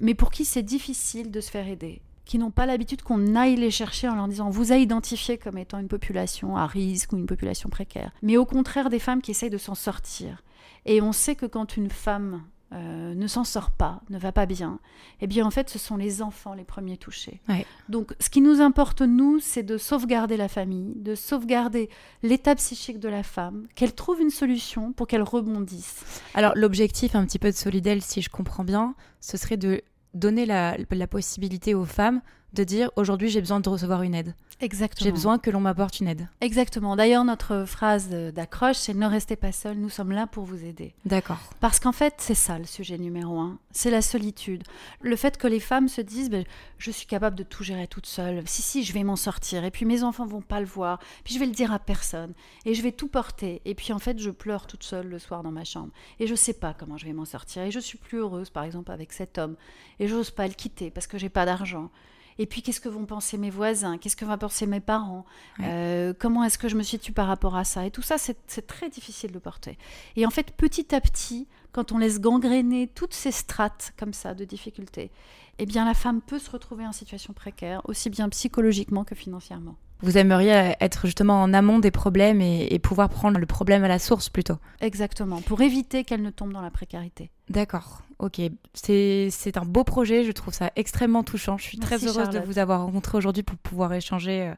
mais 0.00 0.14
pour 0.14 0.30
qui 0.30 0.44
c'est 0.44 0.62
difficile 0.62 1.30
de 1.30 1.40
se 1.40 1.50
faire 1.50 1.68
aider 1.68 2.00
qui 2.24 2.38
n'ont 2.38 2.50
pas 2.50 2.66
l'habitude 2.66 3.02
qu'on 3.02 3.36
aille 3.36 3.56
les 3.56 3.70
chercher 3.70 4.08
en 4.08 4.14
leur 4.14 4.28
disant 4.28 4.48
vous 4.48 4.72
a 4.72 4.76
identifié 4.76 5.36
comme 5.38 5.58
étant 5.58 5.78
une 5.78 5.88
population 5.88 6.56
à 6.56 6.66
risque 6.66 7.12
ou 7.12 7.16
une 7.16 7.26
population 7.26 7.68
précaire. 7.68 8.12
Mais 8.22 8.36
au 8.36 8.46
contraire 8.46 8.90
des 8.90 8.98
femmes 8.98 9.20
qui 9.20 9.30
essayent 9.30 9.50
de 9.50 9.58
s'en 9.58 9.74
sortir. 9.74 10.42
Et 10.86 11.00
on 11.00 11.12
sait 11.12 11.34
que 11.34 11.46
quand 11.46 11.76
une 11.76 11.90
femme 11.90 12.42
euh, 12.72 13.14
ne 13.14 13.26
s'en 13.26 13.44
sort 13.44 13.70
pas, 13.70 14.00
ne 14.10 14.18
va 14.18 14.32
pas 14.32 14.46
bien, 14.46 14.80
eh 15.20 15.26
bien 15.26 15.46
en 15.46 15.50
fait 15.50 15.68
ce 15.70 15.78
sont 15.78 15.96
les 15.96 16.22
enfants 16.22 16.54
les 16.54 16.64
premiers 16.64 16.96
touchés. 16.96 17.40
Ouais. 17.48 17.66
Donc 17.88 18.14
ce 18.18 18.30
qui 18.30 18.40
nous 18.40 18.60
importe 18.60 19.02
nous, 19.02 19.38
c'est 19.38 19.62
de 19.62 19.78
sauvegarder 19.78 20.36
la 20.36 20.48
famille, 20.48 20.94
de 20.96 21.14
sauvegarder 21.14 21.88
l'état 22.22 22.54
psychique 22.54 22.98
de 22.98 23.08
la 23.08 23.22
femme, 23.22 23.66
qu'elle 23.74 23.94
trouve 23.94 24.20
une 24.20 24.30
solution 24.30 24.92
pour 24.92 25.06
qu'elle 25.06 25.22
rebondisse. 25.22 26.04
Alors 26.34 26.52
l'objectif 26.56 27.14
un 27.14 27.24
petit 27.24 27.38
peu 27.38 27.50
de 27.50 27.56
Solidel, 27.56 28.02
si 28.02 28.22
je 28.22 28.30
comprends 28.30 28.64
bien, 28.64 28.94
ce 29.20 29.36
serait 29.36 29.56
de 29.56 29.82
donner 30.14 30.46
la, 30.46 30.76
la 30.90 31.06
possibilité 31.06 31.74
aux 31.74 31.84
femmes 31.84 32.22
de 32.54 32.64
dire 32.64 32.90
aujourd'hui 32.96 33.28
j'ai 33.28 33.40
besoin 33.40 33.60
de 33.60 33.68
recevoir 33.68 34.02
une 34.02 34.14
aide. 34.14 34.34
Exactement. 34.60 35.04
J'ai 35.04 35.12
besoin 35.12 35.38
que 35.38 35.50
l'on 35.50 35.60
m'apporte 35.60 36.00
une 36.00 36.08
aide. 36.08 36.28
Exactement. 36.40 36.96
D'ailleurs, 36.96 37.24
notre 37.24 37.64
phrase 37.64 38.08
d'accroche, 38.08 38.76
c'est 38.76 38.94
ne 38.94 39.06
restez 39.06 39.36
pas 39.36 39.52
seul, 39.52 39.76
nous 39.76 39.88
sommes 39.88 40.12
là 40.12 40.26
pour 40.26 40.44
vous 40.44 40.64
aider. 40.64 40.94
D'accord. 41.04 41.40
Parce 41.60 41.80
qu'en 41.80 41.92
fait, 41.92 42.14
c'est 42.18 42.34
ça 42.34 42.58
le 42.58 42.64
sujet 42.64 42.96
numéro 42.96 43.38
un, 43.38 43.58
c'est 43.72 43.90
la 43.90 44.00
solitude. 44.00 44.62
Le 45.02 45.16
fait 45.16 45.36
que 45.36 45.48
les 45.48 45.60
femmes 45.60 45.88
se 45.88 46.00
disent, 46.00 46.30
ben, 46.30 46.44
je 46.78 46.90
suis 46.90 47.06
capable 47.06 47.36
de 47.36 47.42
tout 47.42 47.64
gérer 47.64 47.88
toute 47.88 48.06
seule, 48.06 48.42
si, 48.46 48.62
si, 48.62 48.84
je 48.84 48.92
vais 48.92 49.02
m'en 49.02 49.16
sortir, 49.16 49.64
et 49.64 49.70
puis 49.70 49.84
mes 49.84 50.02
enfants 50.04 50.26
vont 50.26 50.40
pas 50.40 50.60
le 50.60 50.66
voir, 50.66 51.00
puis 51.24 51.34
je 51.34 51.40
vais 51.40 51.46
le 51.46 51.52
dire 51.52 51.72
à 51.72 51.78
personne, 51.78 52.32
et 52.64 52.74
je 52.74 52.82
vais 52.82 52.92
tout 52.92 53.08
porter, 53.08 53.60
et 53.64 53.74
puis 53.74 53.92
en 53.92 53.98
fait, 53.98 54.18
je 54.18 54.30
pleure 54.30 54.66
toute 54.66 54.84
seule 54.84 55.08
le 55.08 55.18
soir 55.18 55.42
dans 55.42 55.52
ma 55.52 55.64
chambre, 55.64 55.90
et 56.20 56.26
je 56.26 56.34
sais 56.34 56.52
pas 56.52 56.74
comment 56.74 56.96
je 56.96 57.06
vais 57.06 57.12
m'en 57.12 57.24
sortir, 57.24 57.62
et 57.62 57.70
je 57.70 57.80
suis 57.80 57.98
plus 57.98 58.18
heureuse, 58.18 58.50
par 58.50 58.64
exemple, 58.64 58.92
avec 58.92 59.12
cet 59.12 59.38
homme, 59.38 59.56
et 59.98 60.08
j'ose 60.08 60.30
pas 60.30 60.46
le 60.46 60.54
quitter 60.54 60.90
parce 60.90 61.06
que 61.06 61.18
j'ai 61.18 61.28
pas 61.28 61.44
d'argent. 61.46 61.90
Et 62.38 62.46
puis, 62.46 62.62
qu'est-ce 62.62 62.80
que 62.80 62.88
vont 62.88 63.06
penser 63.06 63.38
mes 63.38 63.50
voisins? 63.50 63.98
Qu'est-ce 63.98 64.16
que 64.16 64.24
vont 64.24 64.36
penser 64.38 64.66
mes 64.66 64.80
parents? 64.80 65.24
Ouais. 65.58 65.66
Euh, 65.68 66.14
Comment 66.18 66.44
est-ce 66.44 66.58
que 66.58 66.68
je 66.68 66.76
me 66.76 66.82
situe 66.82 67.12
par 67.12 67.26
rapport 67.26 67.56
à 67.56 67.64
ça? 67.64 67.86
Et 67.86 67.90
tout 67.90 68.02
ça, 68.02 68.18
c'est 68.18 68.36
c'est 68.46 68.66
très 68.66 68.90
difficile 68.90 69.32
de 69.32 69.38
porter. 69.38 69.78
Et 70.16 70.26
en 70.26 70.30
fait, 70.30 70.50
petit 70.52 70.94
à 70.94 71.00
petit, 71.00 71.46
quand 71.72 71.92
on 71.92 71.98
laisse 71.98 72.20
gangréner 72.20 72.88
toutes 72.88 73.14
ces 73.14 73.32
strates 73.32 73.92
comme 73.96 74.12
ça 74.12 74.34
de 74.34 74.44
difficultés, 74.44 75.10
eh 75.58 75.66
bien, 75.66 75.84
la 75.84 75.94
femme 75.94 76.20
peut 76.20 76.38
se 76.38 76.50
retrouver 76.50 76.86
en 76.86 76.92
situation 76.92 77.32
précaire, 77.32 77.80
aussi 77.84 78.10
bien 78.10 78.28
psychologiquement 78.28 79.04
que 79.04 79.14
financièrement. 79.14 79.76
Vous 80.00 80.18
aimeriez 80.18 80.74
être 80.80 81.06
justement 81.06 81.42
en 81.42 81.54
amont 81.54 81.78
des 81.78 81.90
problèmes 81.90 82.40
et, 82.40 82.68
et 82.70 82.78
pouvoir 82.78 83.08
prendre 83.08 83.38
le 83.38 83.46
problème 83.46 83.84
à 83.84 83.88
la 83.88 83.98
source 83.98 84.28
plutôt. 84.28 84.56
Exactement, 84.80 85.40
pour 85.40 85.62
éviter 85.62 86.04
qu'elle 86.04 86.22
ne 86.22 86.30
tombe 86.30 86.52
dans 86.52 86.60
la 86.62 86.70
précarité. 86.70 87.30
D'accord, 87.48 88.02
ok. 88.18 88.40
C'est 88.74 89.56
un 89.56 89.64
beau 89.64 89.84
projet, 89.84 90.24
je 90.24 90.32
trouve 90.32 90.52
ça 90.52 90.70
extrêmement 90.76 91.22
touchant. 91.22 91.56
Je 91.58 91.64
suis 91.64 91.78
Merci, 91.78 92.06
très 92.06 92.06
heureuse 92.06 92.30
de 92.30 92.40
vous 92.40 92.58
avoir 92.58 92.84
rencontré 92.84 93.16
aujourd'hui 93.16 93.42
pour 93.42 93.56
pouvoir 93.56 93.92
échanger 93.94 94.48
euh, 94.48 94.54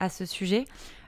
à 0.00 0.08
ce 0.08 0.24
sujet. 0.24 0.64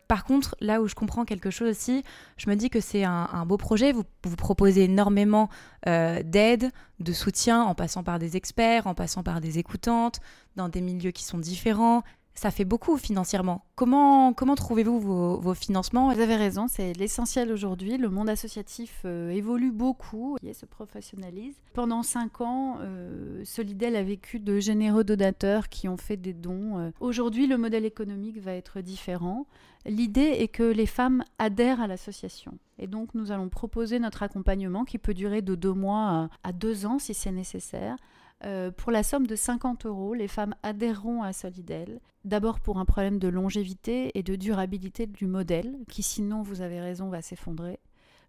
Par 0.06 0.24
contre, 0.24 0.56
là 0.60 0.80
où 0.80 0.88
je 0.88 0.94
comprends 0.94 1.26
quelque 1.26 1.50
chose 1.50 1.68
aussi, 1.68 2.02
je 2.38 2.48
me 2.48 2.56
dis 2.56 2.70
que 2.70 2.80
c'est 2.80 3.04
un, 3.04 3.28
un 3.30 3.44
beau 3.44 3.58
projet. 3.58 3.92
Vous, 3.92 4.04
vous 4.24 4.36
proposez 4.36 4.84
énormément 4.84 5.50
euh, 5.86 6.22
d'aide, 6.22 6.70
de 6.98 7.12
soutien, 7.12 7.62
en 7.62 7.74
passant 7.74 8.02
par 8.02 8.18
des 8.18 8.34
experts, 8.36 8.86
en 8.86 8.94
passant 8.94 9.22
par 9.22 9.42
des 9.42 9.58
écoutantes, 9.58 10.20
dans 10.56 10.70
des 10.70 10.80
milieux 10.80 11.10
qui 11.10 11.24
sont 11.24 11.38
différents. 11.38 12.02
Ça 12.38 12.52
fait 12.52 12.64
beaucoup 12.64 12.96
financièrement. 12.98 13.64
Comment, 13.74 14.32
comment 14.32 14.54
trouvez-vous 14.54 15.00
vos, 15.00 15.40
vos 15.40 15.54
financements? 15.54 16.14
Vous 16.14 16.20
avez 16.20 16.36
raison, 16.36 16.68
c'est 16.68 16.92
l'essentiel 16.92 17.50
aujourd'hui. 17.50 17.98
Le 17.98 18.10
monde 18.10 18.28
associatif 18.28 19.02
euh, 19.04 19.30
évolue 19.30 19.72
beaucoup 19.72 20.36
et 20.44 20.54
se 20.54 20.64
professionnalise. 20.64 21.56
Pendant 21.74 22.04
cinq 22.04 22.40
ans, 22.40 22.76
euh, 22.80 23.44
Solidel 23.44 23.96
a 23.96 24.04
vécu 24.04 24.38
de 24.38 24.60
généreux 24.60 25.02
donateurs 25.02 25.68
qui 25.68 25.88
ont 25.88 25.96
fait 25.96 26.16
des 26.16 26.32
dons. 26.32 26.78
Euh, 26.78 26.90
Aujourd'hui, 27.00 27.48
le 27.48 27.58
modèle 27.58 27.84
économique 27.84 28.40
va 28.40 28.52
être 28.52 28.82
différent. 28.82 29.46
L'idée 29.84 30.36
est 30.38 30.46
que 30.46 30.62
les 30.62 30.86
femmes 30.86 31.24
adhèrent 31.40 31.80
à 31.80 31.88
l'association. 31.88 32.56
Et 32.78 32.86
donc, 32.86 33.16
nous 33.16 33.32
allons 33.32 33.48
proposer 33.48 33.98
notre 33.98 34.22
accompagnement 34.22 34.84
qui 34.84 34.98
peut 34.98 35.14
durer 35.14 35.42
de 35.42 35.56
deux 35.56 35.72
mois 35.72 36.28
à, 36.44 36.50
à 36.50 36.52
deux 36.52 36.86
ans 36.86 37.00
si 37.00 37.14
c'est 37.14 37.32
nécessaire. 37.32 37.96
Euh, 38.44 38.70
pour 38.70 38.92
la 38.92 39.02
somme 39.02 39.26
de 39.26 39.34
50 39.34 39.86
euros, 39.86 40.14
les 40.14 40.28
femmes 40.28 40.54
adhéreront 40.62 41.22
à 41.22 41.32
Solidel. 41.32 42.00
D'abord 42.24 42.60
pour 42.60 42.78
un 42.78 42.84
problème 42.84 43.18
de 43.18 43.28
longévité 43.28 44.16
et 44.16 44.22
de 44.22 44.36
durabilité 44.36 45.06
du 45.06 45.26
modèle, 45.26 45.76
qui 45.88 46.02
sinon, 46.02 46.42
vous 46.42 46.60
avez 46.60 46.80
raison, 46.80 47.08
va 47.08 47.20
s'effondrer, 47.20 47.80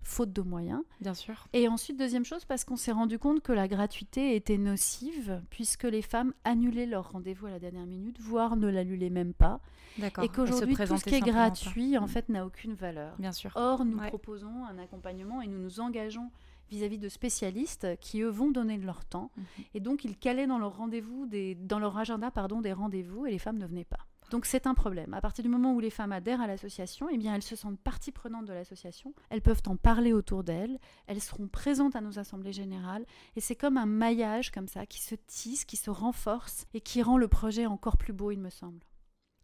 faute 0.01 0.33
de 0.33 0.41
moyens. 0.41 0.81
Bien 1.01 1.13
sûr. 1.13 1.47
Et 1.53 1.67
ensuite, 1.67 1.97
deuxième 1.99 2.25
chose, 2.25 2.43
parce 2.45 2.63
qu'on 2.63 2.75
s'est 2.75 2.91
rendu 2.91 3.19
compte 3.19 3.41
que 3.41 3.51
la 3.51 3.67
gratuité 3.67 4.35
était 4.35 4.57
nocive, 4.57 5.41
puisque 5.51 5.83
les 5.83 6.01
femmes 6.01 6.33
annulaient 6.43 6.85
leur 6.87 7.11
rendez-vous 7.11 7.45
à 7.47 7.51
la 7.51 7.59
dernière 7.59 7.85
minute, 7.85 8.19
voire 8.19 8.55
ne 8.55 8.67
l'annulaient 8.67 9.09
même 9.11 9.33
pas. 9.33 9.59
D'accord. 9.99 10.23
Et 10.23 10.29
qu'aujourd'hui, 10.29 10.75
tout 10.75 10.97
ce 10.97 11.03
qui 11.03 11.15
est 11.15 11.19
gratuit, 11.19 11.93
pas. 11.93 11.99
en 11.99 12.05
Mm. 12.05 12.09
fait, 12.09 12.29
n'a 12.29 12.45
aucune 12.47 12.73
valeur. 12.73 13.15
Bien 13.19 13.31
sûr. 13.33 13.51
Or, 13.55 13.85
nous 13.85 13.97
Ouais. 13.99 14.07
proposons 14.07 14.65
un 14.65 14.79
accompagnement 14.79 15.41
et 15.41 15.47
nous 15.47 15.59
nous 15.59 15.79
engageons 15.81 16.31
vis-à-vis 16.69 16.97
de 16.97 17.09
spécialistes 17.09 17.87
qui, 17.99 18.21
eux, 18.21 18.29
vont 18.29 18.51
donner 18.51 18.77
de 18.77 18.85
leur 18.85 19.05
temps. 19.05 19.31
Mhm. 19.35 19.45
Et 19.73 19.79
donc, 19.79 20.05
ils 20.05 20.17
calaient 20.17 20.47
dans 20.47 20.59
leur 20.59 20.77
rendez-vous, 20.77 21.25
des, 21.25 21.55
dans 21.55 21.79
leur 21.79 21.97
agenda, 21.97 22.31
pardon, 22.31 22.61
des 22.61 22.73
rendez-vous, 22.73 23.25
et 23.25 23.31
les 23.31 23.39
femmes 23.39 23.57
ne 23.57 23.65
venaient 23.65 23.85
pas. 23.85 24.05
Donc 24.29 24.45
c'est 24.45 24.67
un 24.67 24.75
problème. 24.75 25.13
À 25.13 25.21
partir 25.21 25.43
du 25.43 25.49
moment 25.49 25.73
où 25.73 25.79
les 25.79 25.89
femmes 25.89 26.11
adhèrent 26.11 26.41
à 26.41 26.47
l'association, 26.47 27.07
eh 27.11 27.17
bien 27.17 27.33
elles 27.33 27.43
se 27.43 27.55
sentent 27.55 27.79
partie 27.79 28.11
prenante 28.11 28.45
de 28.45 28.53
l'association. 28.53 29.13
Elles 29.29 29.41
peuvent 29.41 29.61
en 29.65 29.75
parler 29.75 30.13
autour 30.13 30.43
d'elles. 30.43 30.79
Elles 31.07 31.21
seront 31.21 31.47
présentes 31.47 31.95
à 31.95 32.01
nos 32.01 32.19
assemblées 32.19 32.53
générales. 32.53 33.05
Et 33.35 33.41
c'est 33.41 33.55
comme 33.55 33.77
un 33.77 33.87
maillage 33.87 34.51
comme 34.51 34.67
ça 34.67 34.85
qui 34.85 35.01
se 35.01 35.15
tisse, 35.15 35.65
qui 35.65 35.77
se 35.77 35.89
renforce 35.89 36.67
et 36.73 36.81
qui 36.81 37.01
rend 37.01 37.17
le 37.17 37.27
projet 37.27 37.65
encore 37.65 37.97
plus 37.97 38.13
beau, 38.13 38.31
il 38.31 38.39
me 38.39 38.49
semble. 38.49 38.79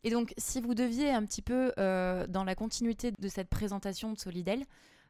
Et 0.03 0.11
donc, 0.11 0.35
si 0.37 0.61
vous 0.61 0.75
deviez 0.75 1.09
un 1.09 1.25
petit 1.25 1.41
peu, 1.41 1.71
euh, 1.79 2.27
dans 2.27 2.43
la 2.43 2.53
continuité 2.53 3.11
de 3.11 3.27
cette 3.27 3.49
présentation 3.49 4.13
de 4.13 4.19
Solidel, 4.19 4.63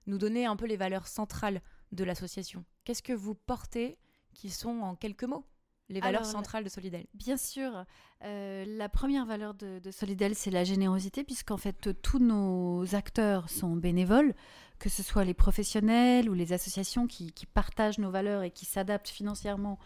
nous 0.08 0.18
donner 0.18 0.46
un 0.46 0.56
peu 0.56 0.66
les 0.66 0.78
valeurs 0.78 1.08
centrales 1.08 1.62
de 1.92 2.04
l'association, 2.04 2.66
qu'est-ce 2.84 3.04
que 3.04 3.14
vous 3.14 3.36
portez 3.36 3.98
qui 4.34 4.50
sont 4.50 4.82
en 4.82 4.96
quelques 4.96 5.24
mots? 5.24 5.46
Les 5.90 6.00
valeurs 6.00 6.26
centrales 6.26 6.64
de 6.64 6.70
Solidel 6.70 7.06
Bien 7.14 7.38
sûr. 7.38 7.86
Euh, 8.24 8.66
la 8.68 8.90
première 8.90 9.26
valeur 9.26 9.54
de, 9.54 9.92
Solidel, 9.92 10.36
c'est 10.36 10.52
la 10.52 10.64
générosité, 10.64 11.24
puisqu'en 11.24 11.58
fait, 11.58 12.02
tous 12.02 12.20
nos 12.20 12.96
acteurs 12.96 13.50
sont 13.50 13.76
bénévoles, 13.76 14.34
que 14.80 14.90
ce 14.90 15.04
soit 15.04 15.24
les 15.24 15.34
professionnels 15.34 16.30
ou 16.30 16.34
les 16.34 16.54
associations 16.54 17.08
qui, 17.08 17.32
partagent 17.54 18.00
nos 18.00 18.10
valeurs 18.10 18.44
et 18.44 18.52
qui 18.52 18.66
s'adaptent 18.66 19.10
financièrement 19.10 19.78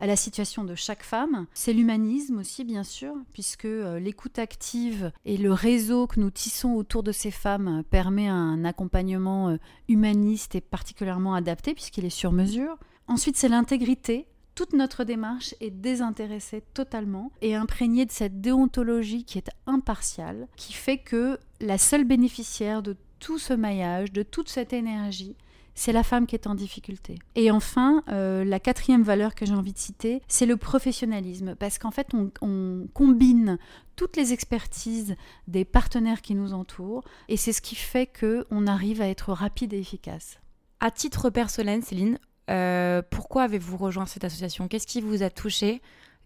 à 0.00 0.06
la 0.06 0.14
situation 0.14 0.62
de 0.62 0.76
chaque 0.76 1.02
femme. 1.02 1.46
C'est 1.54 1.72
l'humanisme 1.72 2.38
aussi, 2.38 2.62
bien 2.62 2.84
sûr, 2.84 3.14
puisque 3.32 3.64
euh, 3.64 3.98
l'écoute 3.98 4.38
active 4.38 5.10
et 5.24 5.36
le 5.36 5.52
réseau 5.52 6.06
que 6.06 6.20
nous 6.20 6.30
tissons 6.30 6.74
autour 6.74 7.02
de 7.02 7.10
ces 7.10 7.32
femmes 7.32 7.82
permet 7.90 8.28
un 8.28 8.64
accompagnement 8.64 9.48
euh, 9.48 9.56
humaniste 9.88 10.54
et 10.54 10.60
particulièrement 10.60 11.34
adapté, 11.34 11.74
puisqu'il 11.74 12.04
est 12.04 12.10
sur 12.10 12.30
mesure. 12.30 12.78
Ensuite, 13.08 13.36
c'est 13.36 13.48
l'intégrité 13.48 14.28
toute 14.58 14.72
notre 14.72 15.04
démarche 15.04 15.54
est 15.60 15.70
désintéressée 15.70 16.64
totalement 16.74 17.30
et 17.42 17.54
imprégnée 17.54 18.06
de 18.06 18.10
cette 18.10 18.40
déontologie 18.40 19.22
qui 19.22 19.38
est 19.38 19.50
impartiale, 19.68 20.48
qui 20.56 20.72
fait 20.72 20.98
que 20.98 21.38
la 21.60 21.78
seule 21.78 22.02
bénéficiaire 22.02 22.82
de 22.82 22.96
tout 23.20 23.38
ce 23.38 23.52
maillage, 23.52 24.10
de 24.10 24.24
toute 24.24 24.48
cette 24.48 24.72
énergie, 24.72 25.36
c'est 25.76 25.92
la 25.92 26.02
femme 26.02 26.26
qui 26.26 26.34
est 26.34 26.48
en 26.48 26.56
difficulté. 26.56 27.20
Et 27.36 27.52
enfin, 27.52 28.02
euh, 28.08 28.44
la 28.44 28.58
quatrième 28.58 29.04
valeur 29.04 29.36
que 29.36 29.46
j'ai 29.46 29.54
envie 29.54 29.72
de 29.72 29.78
citer, 29.78 30.22
c'est 30.26 30.44
le 30.44 30.56
professionnalisme, 30.56 31.54
parce 31.54 31.78
qu'en 31.78 31.92
fait, 31.92 32.08
on, 32.12 32.32
on, 32.42 32.88
combine 32.92 33.58
toutes 33.94 34.16
les 34.16 34.32
expertises 34.32 35.14
des 35.46 35.64
partenaires 35.64 36.20
qui 36.20 36.34
nous 36.34 36.52
entourent, 36.52 37.04
et 37.28 37.36
c'est 37.36 37.52
ce 37.52 37.62
qui 37.62 37.76
fait 37.76 38.08
qu'on 38.08 38.66
arrive 38.66 39.02
à 39.02 39.06
être 39.06 39.32
rapide 39.32 39.72
et 39.72 39.78
efficace. 39.78 40.40
À 40.80 40.90
titre 40.90 41.30
personnel, 41.30 41.84
Céline, 41.84 42.18
euh, 42.48 43.02
pourquoi 43.10 43.44
avez-vous 43.44 43.76
rejoint 43.76 44.06
cette 44.06 44.24
association? 44.24 44.68
Qu'est-ce 44.68 44.86
qui 44.86 45.00
vous 45.00 45.22
a 45.22 45.30
touché? 45.30 45.80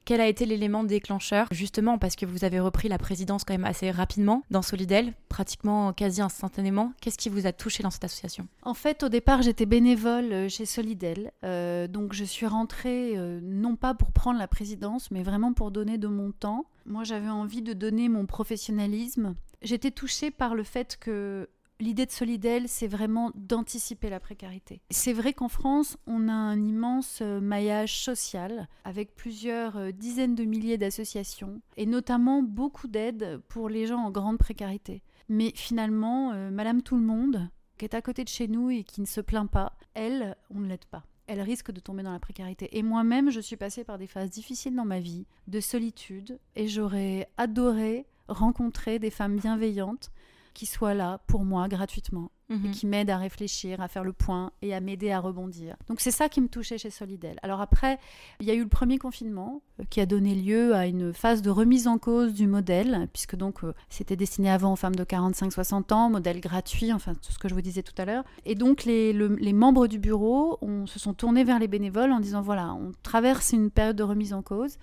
Quel 0.05 0.21
a 0.21 0.27
été 0.27 0.47
l'élément 0.47 0.83
déclencheur? 0.83 1.47
Justement 1.53 1.97
parce 1.97 2.17
que 2.17 2.27
vous 2.27 2.45
avez 2.45 2.59
repris 2.59 2.89
la 2.89 2.99
présidence 2.99 3.45
quand 3.45 3.55
même 3.55 3.65
assez 3.65 3.91
rapidement 3.93 4.43
dans 4.51 4.63
Solidel, 4.63 5.13
pratiquement 5.29 5.93
quasi 5.93 6.21
instantanément. 6.21 6.93
Qu'est-ce 7.01 7.19
qui 7.19 7.29
vous 7.29 7.47
a 7.47 7.53
touché 7.53 7.85
dans 7.85 7.91
cette 7.91 8.03
association? 8.03 8.49
En 8.63 8.75
fait, 8.75 9.05
au 9.05 9.09
départ, 9.09 9.43
j'étais 9.43 9.67
bénévole 9.67 10.33
euh, 10.33 10.49
chez 10.49 10.67
Solidel. 10.67 11.31
Euh, 11.45 11.87
donc 11.87 12.15
je 12.15 12.25
suis 12.25 12.47
rentrée 12.47 13.15
non 13.43 13.77
pas 13.77 13.95
pour 13.95 14.11
prendre 14.11 14.41
la 14.41 14.49
présidence, 14.49 15.13
mais 15.13 15.23
vraiment 15.23 15.53
pour 15.53 15.71
donner 15.71 15.99
de 15.99 16.09
mon 16.09 16.33
temps. 16.33 16.67
Moi, 16.85 17.05
j'avais 17.05 17.29
envie 17.29 17.63
de 17.63 17.73
donner 17.73 18.09
mon 18.09 18.27
professionnalisme. 18.27 19.37
J'étais 19.63 19.93
touchée 19.93 20.33
par 20.33 20.57
le 20.57 20.65
fait 20.65 20.97
que 20.99 21.49
L'idée 21.81 22.07
de 22.07 22.11
Solidel, 22.13 22.69
c'est 22.69 22.87
vraiment 22.87 23.33
d'anticiper 23.35 24.09
la 24.09 24.21
précarité. 24.21 24.81
C'est 24.91 25.13
vrai 25.13 25.33
qu'en 25.33 25.49
France, 25.49 25.97
on 26.07 26.29
a 26.29 26.33
un 26.33 26.63
immense 26.63 27.21
euh, 27.23 27.41
maillage 27.41 27.99
social 27.99 28.69
avec 28.85 29.17
plusieurs 29.17 29.77
euh, 29.77 29.91
dizaines 29.91 30.37
de 30.37 30.45
milliers 30.45 30.79
d'associations 30.79 31.61
et 31.77 31.87
notamment 31.87 32.43
beaucoup 32.43 32.87
d'aides 32.87 33.41
pour 33.49 33.69
les 33.69 33.87
gens 33.87 33.99
en 33.99 34.11
grande 34.11 34.39
précarité. 34.39 35.03
Mais 35.29 35.53
finalement, 35.57 36.33
euh, 36.33 36.51
Madame 36.51 36.83
Tout 36.83 36.97
le 36.97 37.03
Monde, 37.03 37.49
qui 37.79 37.85
est 37.85 37.95
à 37.95 38.03
côté 38.03 38.23
de 38.23 38.29
chez 38.29 38.47
nous 38.47 38.71
et 38.71 38.85
qui 38.85 39.01
ne 39.01 39.07
se 39.07 39.21
plaint 39.21 39.51
pas, 39.51 39.73
elle, 39.95 40.37
on 40.55 40.61
ne 40.61 40.69
l'aide 40.69 40.85
pas 40.85 41.05
elle 41.29 41.41
risque 41.41 41.71
de 41.71 41.81
tomber 41.81 42.03
dans 42.03 42.13
la 42.13 42.19
précarité. 42.19 42.77
Et 42.77 42.83
moi-même, 42.83 43.31
je 43.31 43.41
suis 43.41 43.57
passée 43.57 43.85
par 43.85 43.97
des 43.97 44.07
phases 44.07 44.29
difficiles 44.29 44.75
dans 44.75 44.85
ma 44.85 45.01
vie, 45.01 45.25
de 45.47 45.61
solitude, 45.61 46.39
et 46.57 46.69
j'aurais 46.69 47.29
adoré 47.39 48.07
rencontrer 48.29 48.99
des 48.99 49.11
femmes 49.11 49.37
bienveillantes 49.37 50.11
qui 50.53 50.67
soit 50.67 50.95
là 50.95 51.19
pour 51.27 51.45
moi 51.45 51.69
gratuitement 51.69 52.31
et 52.53 52.69
mhm. 52.69 52.71
qui 52.71 52.87
m'aide 52.87 53.11
à 53.11 53.17
réfléchir, 53.17 53.81
à 53.81 53.89
faire 53.89 54.05
le 54.05 54.13
point 54.13 54.53
et 54.63 54.75
à 54.75 54.81
m'aider 54.81 55.11
à 55.11 55.21
rebondir. 55.21 55.77
Donc 55.89 56.01
c'est 56.01 56.11
ça 56.11 56.29
qui 56.29 56.41
me 56.41 56.49
touchait 56.49 56.79
chez 56.79 56.91
Solidel. 56.91 57.39
Alors 57.43 57.61
après, 57.61 57.99
il 58.41 58.47
y 58.47 58.51
a 58.51 58.55
eu 58.55 58.63
le 58.63 58.69
premier 58.69 58.99
confinement 58.99 59.63
euh, 59.81 59.85
qui 59.89 60.01
a 60.01 60.07
donné 60.07 60.35
lieu 60.35 60.75
à 60.75 60.87
une 60.87 61.13
phase 61.13 61.43
de 61.43 61.51
remise 61.51 61.89
en 61.89 61.99
cause 61.99 62.35
du 62.35 62.47
modèle, 62.47 63.09
puisque 63.13 63.37
donc 63.37 63.65
euh, 63.65 63.75
c'était 63.89 64.17
destiné 64.17 64.51
avant 64.51 64.73
aux 64.73 64.77
femmes 64.77 64.95
de 64.95 65.05
45-60 65.05 65.93
ans, 65.93 66.11
modèle 66.11 66.41
gratuit, 66.41 66.93
enfin 66.93 67.15
tout 67.15 67.33
ce 67.33 67.39
que 67.39 67.49
je 67.49 67.55
vous 67.55 67.63
disais 67.63 67.83
tout 67.83 67.95
à 67.99 68.05
l'heure. 68.05 68.25
Et 68.45 68.55
donc 68.55 68.85
les, 68.85 69.13
les 69.13 69.53
membres 69.53 69.87
du 69.87 69.99
bureau 69.99 70.59
on, 70.61 70.87
se 70.87 70.99
sont 70.99 71.15
tournés 71.15 71.45
vers 71.45 71.59
les 71.59 71.69
bénévoles 71.69 72.13
en 72.13 72.21
disant 72.21 72.43
voilà, 72.43 72.75
on 72.75 72.93
traverse 73.03 73.53
une 73.53 73.71
période 73.71 73.97
de 73.97 74.03
remise 74.03 74.33
en 74.33 74.43
cause. 74.43 74.79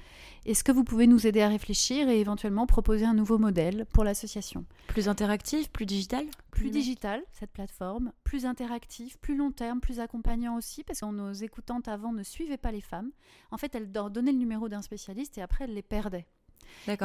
Est-ce 0.46 0.64
que 0.64 0.72
vous 0.72 0.84
pouvez 0.84 1.06
nous 1.08 1.28
aider 1.28 1.42
à 1.42 1.50
réfléchir 1.50 2.10
et 2.10 2.20
éventuellement 2.20 2.66
proposer 2.66 3.06
un 3.06 3.14
nouveau 3.14 3.38
modèle 3.38 3.86
pour 3.94 4.04
l'association? 4.04 4.66
Plus 4.88 5.10
interactif, 5.10 5.70
plus 5.70 5.86
digital? 5.86 6.26
Plus 6.52 6.72
digital, 6.72 7.22
cette 7.32 7.52
plateforme, 7.52 7.59
plus 8.24 8.46
interactif, 8.46 9.18
plus 9.18 9.36
long 9.36 9.52
terme, 9.52 9.80
plus 9.80 10.00
accompagnant 10.00 10.58
aussi, 10.58 10.84
parce 10.84 11.02
que 11.02 11.06
nos 11.06 11.34
écoutantes 11.34 11.88
avant 11.88 12.12
ne 12.12 12.24
suivaient 12.24 12.58
pas 12.58 12.72
les 12.72 12.82
femmes. 12.82 13.12
En 13.52 13.58
fait, 13.58 13.76
elles 13.76 13.92
leur 13.94 14.10
donnaient 14.10 14.32
le 14.32 14.38
numéro 14.38 14.70
d'un 14.70 14.82
spécialiste 14.82 15.38
et 15.38 15.42
après, 15.42 15.66
elles 15.66 15.74
les 15.74 15.82
perdaient. 15.82 16.28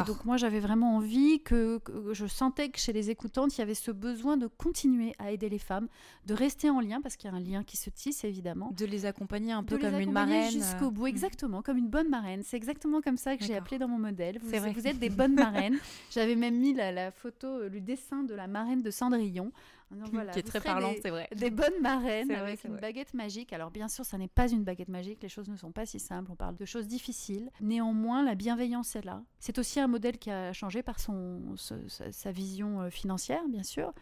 Donc 0.07 0.25
moi 0.25 0.37
j'avais 0.37 0.61
vraiment 0.61 0.97
envie 0.97 1.43
que, 1.43 1.81
je 2.13 2.27
sentais 2.27 2.69
que 2.71 2.79
chez 2.79 2.93
les 2.93 3.11
écoutantes 3.11 3.57
il 3.57 3.61
y 3.61 3.63
avait 3.63 3.75
ce 3.75 3.91
besoin 3.91 4.37
de 4.37 4.47
continuer 4.47 5.15
à 5.19 5.31
aider 5.31 5.49
les 5.49 5.59
femmes, 5.59 5.89
de 6.27 6.35
rester 6.35 6.71
en 6.71 6.81
lien 6.81 7.01
parce 7.01 7.17
qu'il 7.17 7.31
y 7.31 7.33
a 7.33 7.37
un 7.37 7.41
lien 7.41 7.65
qui 7.65 7.77
se 7.77 7.91
tisse 7.91 8.25
évidemment, 8.25 8.71
de 8.77 8.85
les 8.87 9.07
accompagner 9.07 9.53
un 9.53 9.63
peu 9.63 9.79
comme 9.79 9.99
une 9.99 10.13
marraine 10.13 10.51
jusqu'au 10.51 10.91
bout, 10.91 11.05
euh, 11.05 11.09
exactement 11.09 11.63
comme 11.63 11.77
une 11.77 11.89
bonne 11.89 12.09
marraine. 12.09 12.43
C'est 12.45 12.57
exactement 12.57 13.01
comme 13.01 13.17
ça 13.17 13.37
que 13.37 13.45
j'ai 13.45 13.57
appelé 13.57 13.79
dans 13.79 13.89
mon 13.89 13.99
modèle. 13.99 14.39
Vous, 14.41 14.51
vous 14.51 14.87
êtes 14.87 14.99
des 14.99 15.11
bonnes 15.11 15.35
marraines. 15.35 15.79
J'avais 16.11 16.37
même 16.37 16.59
mis 16.59 16.73
la, 16.73 16.93
la, 16.93 17.11
photo, 17.11 17.69
le 17.69 17.81
dessin 17.81 18.23
de 18.23 18.35
la 18.35 18.47
marraine 18.47 18.83
de 18.83 18.91
Cendrillon 18.91 19.53
qui 20.33 20.39
est 20.39 20.43
très 20.43 20.61
parlant, 20.61 20.93
c'est 21.01 21.11
vrai. 21.11 21.29
Des 21.35 21.51
bonnes 21.51 21.81
marraines 21.81 22.31
avec 22.31 22.65
une 22.65 22.77
baguette 22.77 23.15
magique. 23.15 23.53
Alors 23.53 23.71
bien 23.71 23.89
sûr, 23.89 24.05
ça 24.05 24.19
n'est 24.19 24.29
pas 24.29 24.51
une 24.51 24.65
baguette 24.65 24.89
magique, 24.89 25.23
les 25.23 25.29
choses 25.29 25.49
ne 25.49 25.57
sont 25.57 25.73
pas 25.73 25.87
si 25.87 25.99
simples, 25.99 26.31
on 26.33 26.37
parle 26.37 26.57
de 26.57 26.65
choses 26.65 26.87
difficiles. 26.87 27.51
Néanmoins, 27.61 28.25
la 28.25 28.35
bienveillance 28.35 28.97
est 28.97 29.05
là. 29.05 29.23
C'est 29.39 29.59
aussi 29.59 29.81
un 29.81 29.87
modèle 29.87 30.19
qui 30.19 30.31
a 30.31 30.53
changé 30.53 30.83
par 30.83 31.01
son, 31.01 31.41
sa, 31.57 32.33
vision 32.33 32.83
euh, 32.83 32.91
financière, 32.91 33.43
bien 33.49 33.63
sûr 33.63 33.93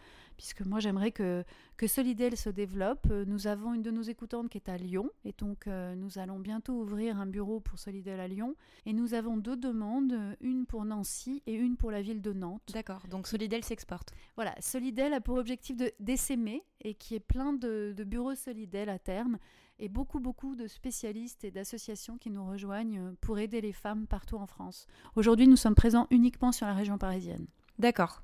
puisque 0.42 0.62
moi 0.62 0.80
j'aimerais 0.80 1.12
que, 1.12 1.44
que 1.76 1.86
Solidel 1.86 2.36
se 2.36 2.50
développe. 2.50 3.06
Euh, 3.12 3.24
nous 3.24 3.46
avons 3.46 3.74
une 3.74 3.82
de 3.82 3.92
nos 3.92 4.02
écoutantes 4.02 4.48
qui 4.48 4.58
est 4.58 4.68
à 4.68 4.76
Lyon, 4.76 5.08
et 5.24 5.32
donc 5.38 5.68
euh, 5.68 5.94
nous 5.94 6.18
allons 6.18 6.40
bientôt 6.40 6.72
ouvrir 6.72 7.16
un 7.16 7.26
bureau 7.26 7.60
pour 7.60 7.78
Solidel 7.78 8.18
à 8.18 8.26
Lyon. 8.26 8.56
Et 8.84 8.92
nous 8.92 9.14
avons 9.14 9.36
deux 9.36 9.56
demandes, 9.56 10.18
une 10.40 10.66
pour 10.66 10.84
Nancy 10.84 11.44
et 11.46 11.54
une 11.54 11.76
pour 11.76 11.92
la 11.92 12.02
ville 12.02 12.20
de 12.20 12.32
Nantes. 12.32 12.72
D'accord, 12.74 13.06
donc 13.08 13.28
Solidel 13.28 13.62
s'exporte. 13.62 14.10
Voilà, 14.34 14.52
Solidel 14.58 15.14
a 15.14 15.20
pour 15.20 15.36
objectif 15.36 15.76
de 15.76 15.92
d'essaimer 16.00 16.64
et 16.80 16.94
qui 16.94 17.14
est 17.14 17.20
plein 17.20 17.52
de, 17.52 17.94
de 17.96 18.02
bureaux 18.02 18.34
Solidel 18.34 18.88
à 18.88 18.98
terme 18.98 19.38
et 19.78 19.88
beaucoup, 19.88 20.18
beaucoup 20.18 20.56
de 20.56 20.66
spécialistes 20.66 21.44
et 21.44 21.52
d'associations 21.52 22.18
qui 22.18 22.30
nous 22.30 22.44
rejoignent 22.44 23.14
pour 23.20 23.38
aider 23.38 23.60
les 23.60 23.72
femmes 23.72 24.08
partout 24.08 24.38
en 24.38 24.48
France. 24.48 24.88
Aujourd'hui, 25.14 25.46
nous 25.46 25.56
sommes 25.56 25.76
présents 25.76 26.08
uniquement 26.10 26.50
sur 26.50 26.66
la 26.66 26.74
région 26.74 26.98
parisienne. 26.98 27.46
D'accord. 27.78 28.22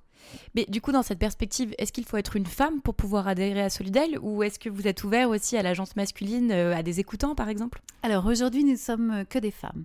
Mais 0.54 0.66
du 0.68 0.80
coup, 0.80 0.92
dans 0.92 1.02
cette 1.02 1.18
perspective, 1.18 1.74
est-ce 1.78 1.92
qu'il 1.92 2.04
faut 2.04 2.16
être 2.16 2.36
une 2.36 2.46
femme 2.46 2.80
pour 2.80 2.94
pouvoir 2.94 3.28
adhérer 3.28 3.62
à 3.62 3.70
Solidel 3.70 4.18
ou 4.20 4.42
est-ce 4.42 4.58
que 4.58 4.68
vous 4.68 4.86
êtes 4.86 5.04
ouvert 5.04 5.30
aussi 5.30 5.56
à 5.56 5.62
l'agence 5.62 5.96
masculine, 5.96 6.50
euh, 6.52 6.76
à 6.76 6.82
des 6.82 7.00
écoutants 7.00 7.34
par 7.34 7.48
exemple? 7.48 7.80
Alors 8.02 8.26
aujourd'hui, 8.26 8.64
nous 8.64 8.76
sommes 8.76 9.24
que 9.28 9.38
des 9.38 9.50
femmes. 9.50 9.84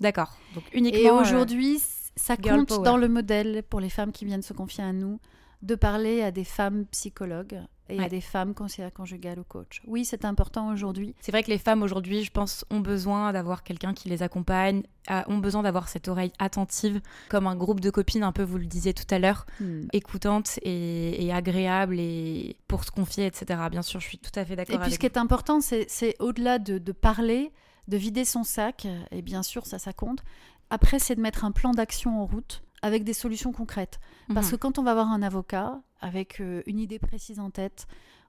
D'accord. 0.00 0.36
Donc 0.54 0.64
uniquement. 0.72 1.00
Et 1.00 1.08
euh, 1.08 1.20
aujourd'hui, 1.20 1.80
ça 2.16 2.36
compte 2.36 2.82
dans 2.82 2.96
le 2.96 3.08
modèle 3.08 3.62
pour 3.68 3.80
les 3.80 3.90
femmes 3.90 4.12
qui 4.12 4.24
viennent 4.24 4.42
se 4.42 4.52
confier 4.52 4.84
à 4.84 4.92
nous 4.92 5.20
de 5.64 5.74
parler 5.74 6.22
à 6.22 6.30
des 6.30 6.44
femmes 6.44 6.84
psychologues 6.86 7.60
et 7.88 8.02
à 8.02 8.08
des 8.08 8.20
femmes 8.20 8.54
conseillères 8.54 8.92
conjugales 8.92 9.38
ou 9.38 9.44
coach. 9.44 9.82
Oui, 9.86 10.04
c'est 10.04 10.24
important 10.24 10.72
aujourd'hui. 10.72 11.14
C'est 11.20 11.32
vrai 11.32 11.42
que 11.42 11.50
les 11.50 11.58
femmes 11.58 11.82
aujourd'hui, 11.82 12.22
je 12.22 12.30
pense, 12.30 12.64
ont 12.70 12.80
besoin 12.80 13.32
d'avoir 13.32 13.62
quelqu'un 13.62 13.92
qui 13.92 14.08
les 14.08 14.22
accompagne, 14.22 14.82
ont 15.26 15.38
besoin 15.38 15.62
d'avoir 15.62 15.88
cette 15.88 16.08
oreille 16.08 16.32
attentive, 16.38 17.00
comme 17.28 17.46
un 17.46 17.56
groupe 17.56 17.80
de 17.80 17.90
copines, 17.90 18.22
un 18.22 18.32
peu, 18.32 18.42
vous 18.42 18.58
le 18.58 18.66
disiez 18.66 18.94
tout 18.94 19.06
à 19.10 19.18
l'heure, 19.18 19.46
hmm. 19.60 19.86
écoutante 19.92 20.58
et, 20.62 21.30
agréable 21.32 21.98
et 21.98 22.56
pour 22.68 22.84
se 22.84 22.90
confier, 22.90 23.26
etc. 23.26 23.60
Bien 23.70 23.82
sûr, 23.82 24.00
je 24.00 24.06
suis 24.06 24.18
tout 24.18 24.32
à 24.34 24.44
fait 24.44 24.56
d'accord. 24.56 24.76
Et 24.76 24.78
puis, 24.78 24.92
ce 24.92 24.98
qui 24.98 25.06
est 25.06 25.18
important, 25.18 25.60
c'est 25.60 26.16
au-delà 26.20 26.58
de, 26.58 26.78
de 26.78 26.92
parler, 26.92 27.52
de 27.88 27.96
vider 27.96 28.24
son 28.24 28.44
sac, 28.44 28.86
et 29.10 29.22
bien 29.22 29.42
sûr, 29.42 29.66
ça, 29.66 29.78
ça 29.78 29.92
compte. 29.92 30.22
Après, 30.70 30.98
c'est 30.98 31.14
de 31.14 31.20
mettre 31.20 31.44
un 31.44 31.52
plan 31.52 31.72
d'action 31.72 32.20
en 32.20 32.26
route 32.26 32.63
avec 32.84 33.02
des 33.02 33.14
solutions 33.14 33.50
concrètes. 33.50 33.98
Parce 34.34 34.48
mhm. 34.48 34.52
que 34.52 34.56
quand 34.56 34.78
on 34.78 34.82
va 34.82 34.92
voir 34.92 35.08
un 35.10 35.22
avocat 35.22 35.80
avec 36.02 36.40
euh, 36.40 36.62
une 36.66 36.78
idée 36.78 36.98
précise 36.98 37.40
en 37.40 37.48
tête, 37.48 37.86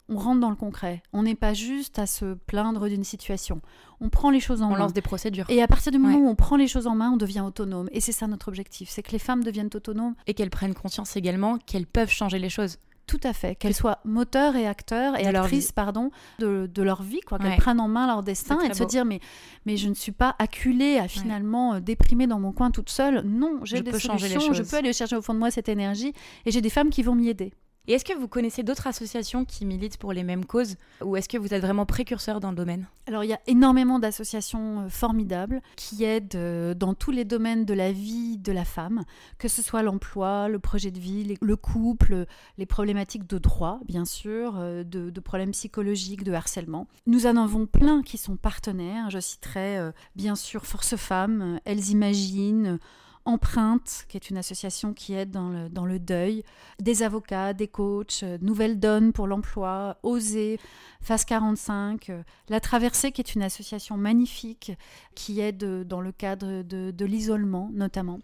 on 0.07 0.17
rentre 0.17 0.39
dans 0.39 0.49
le 0.49 0.55
concret. 0.55 1.03
On 1.11 1.23
n'est 1.23 1.35
pas 1.35 1.53
juste 1.53 1.99
à 1.99 2.05
se 2.05 2.35
plaindre 2.35 2.87
d'une 2.87 3.03
situation. 3.03 3.61
On 3.99 4.07
prend 4.07 4.29
les 4.29 4.39
choses 4.39 4.61
en 4.61 4.69
main. 4.69 4.75
On 4.75 4.77
lance 4.77 4.93
des 4.93 5.01
procédures. 5.01 5.45
Et 5.49 5.61
à 5.61 5.67
partir 5.67 5.91
du 5.91 5.97
moment 5.97 6.19
où 6.19 6.29
on 6.29 6.35
prend 6.35 6.55
les 6.55 6.67
choses 6.67 6.87
en 6.87 6.95
main, 6.95 7.11
on 7.11 7.17
devient 7.17 7.41
autonome. 7.41 7.89
Et 7.91 7.99
c'est 7.99 8.13
ça 8.13 8.27
notre 8.27 8.47
objectif, 8.47 8.89
c'est 8.89 9.03
que 9.03 9.11
les 9.11 9.19
femmes 9.19 9.43
deviennent 9.43 9.69
autonomes. 9.73 10.15
Et 10.25 10.33
qu'elles 10.33 10.49
prennent 10.49 10.73
conscience 10.73 11.17
également 11.17 11.57
qu'elles 11.57 11.87
peuvent 11.87 12.11
changer 12.11 12.39
les 12.39 12.49
choses. 12.49 12.77
Tout 13.07 13.19
à 13.23 13.33
fait, 13.33 13.55
qu'elles 13.55 13.75
soient 13.75 13.99
moteurs 14.03 14.55
et 14.55 14.65
acteurs 14.65 15.19
et 15.19 15.27
actrices 15.27 15.71
pardon, 15.71 16.09
de, 16.39 16.81
leur 16.81 17.03
vie, 17.03 17.21
quoi, 17.21 17.37
qu'elles 17.37 17.57
prennent 17.57 17.79
en 17.79 17.87
main 17.87 18.07
leur 18.07 18.23
destin 18.23 18.59
et 18.61 18.69
de 18.69 18.73
se 18.73 18.83
dire 18.83 19.05
mais, 19.05 19.19
mais 19.65 19.77
je 19.77 19.87
ne 19.87 19.93
suis 19.93 20.11
pas 20.11 20.35
acculée 20.39 20.97
à 20.97 21.07
finalement 21.07 21.75
euh, 21.75 21.79
déprimer 21.79 22.25
dans 22.27 22.39
mon 22.39 22.51
coin 22.51 22.71
toute 22.71 22.89
seule. 22.89 23.21
Non, 23.21 23.59
j'ai 23.63 23.81
des 23.81 23.91
solutions, 23.91 24.13
changer 24.13 24.27
les 24.29 24.39
choses. 24.39 24.57
je 24.57 24.63
peux 24.63 24.77
aller 24.77 24.93
chercher 24.93 25.15
au 25.15 25.21
fond 25.21 25.33
de 25.33 25.39
moi 25.39 25.51
cette 25.51 25.69
énergie 25.69 26.13
et 26.45 26.51
j'ai 26.51 26.61
des 26.61 26.69
femmes 26.69 26.89
qui 26.89 27.03
vont 27.03 27.15
m'y 27.15 27.29
aider. 27.29 27.53
Et 27.87 27.93
est-ce 27.93 28.05
que 28.05 28.17
vous 28.17 28.27
connaissez 28.27 28.63
d'autres 28.63 28.87
associations 28.87 29.45
qui 29.45 29.63
militent 29.65 29.97
pour 29.97 30.11
les 30.11 30.23
mêmes 30.23 30.45
causes 30.45 30.75
ou 31.01 31.15
est-ce 31.15 31.29
que 31.29 31.37
vous 31.37 31.53
êtes 31.53 31.61
vraiment 31.61 31.85
précurseur 31.85 32.39
dans 32.39 32.49
le 32.49 32.55
domaine? 32.55 32.87
Alors 33.07 33.23
il 33.23 33.29
y 33.29 33.33
a 33.33 33.39
énormément 33.45 33.99
d'associations 33.99 34.81
euh, 34.81 34.89
formidables 34.89 35.61
qui 35.75 36.03
aident 36.03 36.35
euh, 36.35 36.73
dans 36.73 36.95
tous 36.95 37.11
les 37.11 37.25
domaines 37.25 37.63
de 37.63 37.75
la 37.75 37.91
vie 37.91 38.39
de 38.39 38.51
la 38.51 38.65
femme, 38.65 39.03
que 39.37 39.47
ce 39.47 39.61
soit 39.61 39.83
l'emploi, 39.83 40.47
le 40.47 40.57
projet 40.57 40.89
de 40.89 40.99
vie, 40.99 41.37
le 41.39 41.55
couple, 41.55 42.25
les 42.57 42.65
problématiques 42.65 43.27
de 43.27 43.37
droit 43.37 43.79
bien 43.85 44.05
sûr, 44.05 44.55
euh, 44.57 44.83
de, 44.83 45.11
de 45.11 45.19
problèmes 45.19 45.51
psychologiques, 45.51 46.23
de 46.23 46.33
harcèlement. 46.33 46.87
Nous 47.05 47.27
en 47.27 47.37
avons 47.37 47.67
plein 47.67 48.01
qui 48.01 48.17
sont 48.17 48.35
partenaires. 48.35 49.11
Je 49.11 49.19
citerai 49.19 49.91
bien 50.15 50.35
sûr 50.35 50.65
Force 50.65 50.95
Femmes, 50.95 51.59
Elles 51.65 51.89
Imaginent. 51.89 52.79
Empreinte, 53.25 54.05
qui 54.07 54.17
est 54.17 54.29
une 54.29 54.37
association 54.37 54.93
qui 54.93 55.13
aide 55.13 55.31
dans 55.31 55.85
le, 55.85 55.99
deuil, 55.99 56.43
des 56.79 57.01
avocats, 57.01 57.53
des 57.53 57.67
coachs, 57.67 58.21
euh, 58.21 58.37
Nouvelle 58.41 58.79
Donne 58.79 59.13
pour 59.13 59.25
l'emploi, 59.25 59.97
Oser, 60.03 60.59
Phase 61.01 61.25
45, 61.25 62.09
euh, 62.11 62.23
La 62.49 62.59
Traversée, 62.59 63.11
qui 63.11 63.21
est 63.21 63.33
une 63.33 63.41
association 63.41 63.97
magnifique 63.97 64.73
qui 65.15 65.39
aide 65.39 65.63
euh, 65.63 65.83
dans 65.83 66.01
le 66.01 66.11
cadre 66.11 66.61
de 66.61 67.05
l'isolement 67.05 67.69
notamment. 67.73 68.19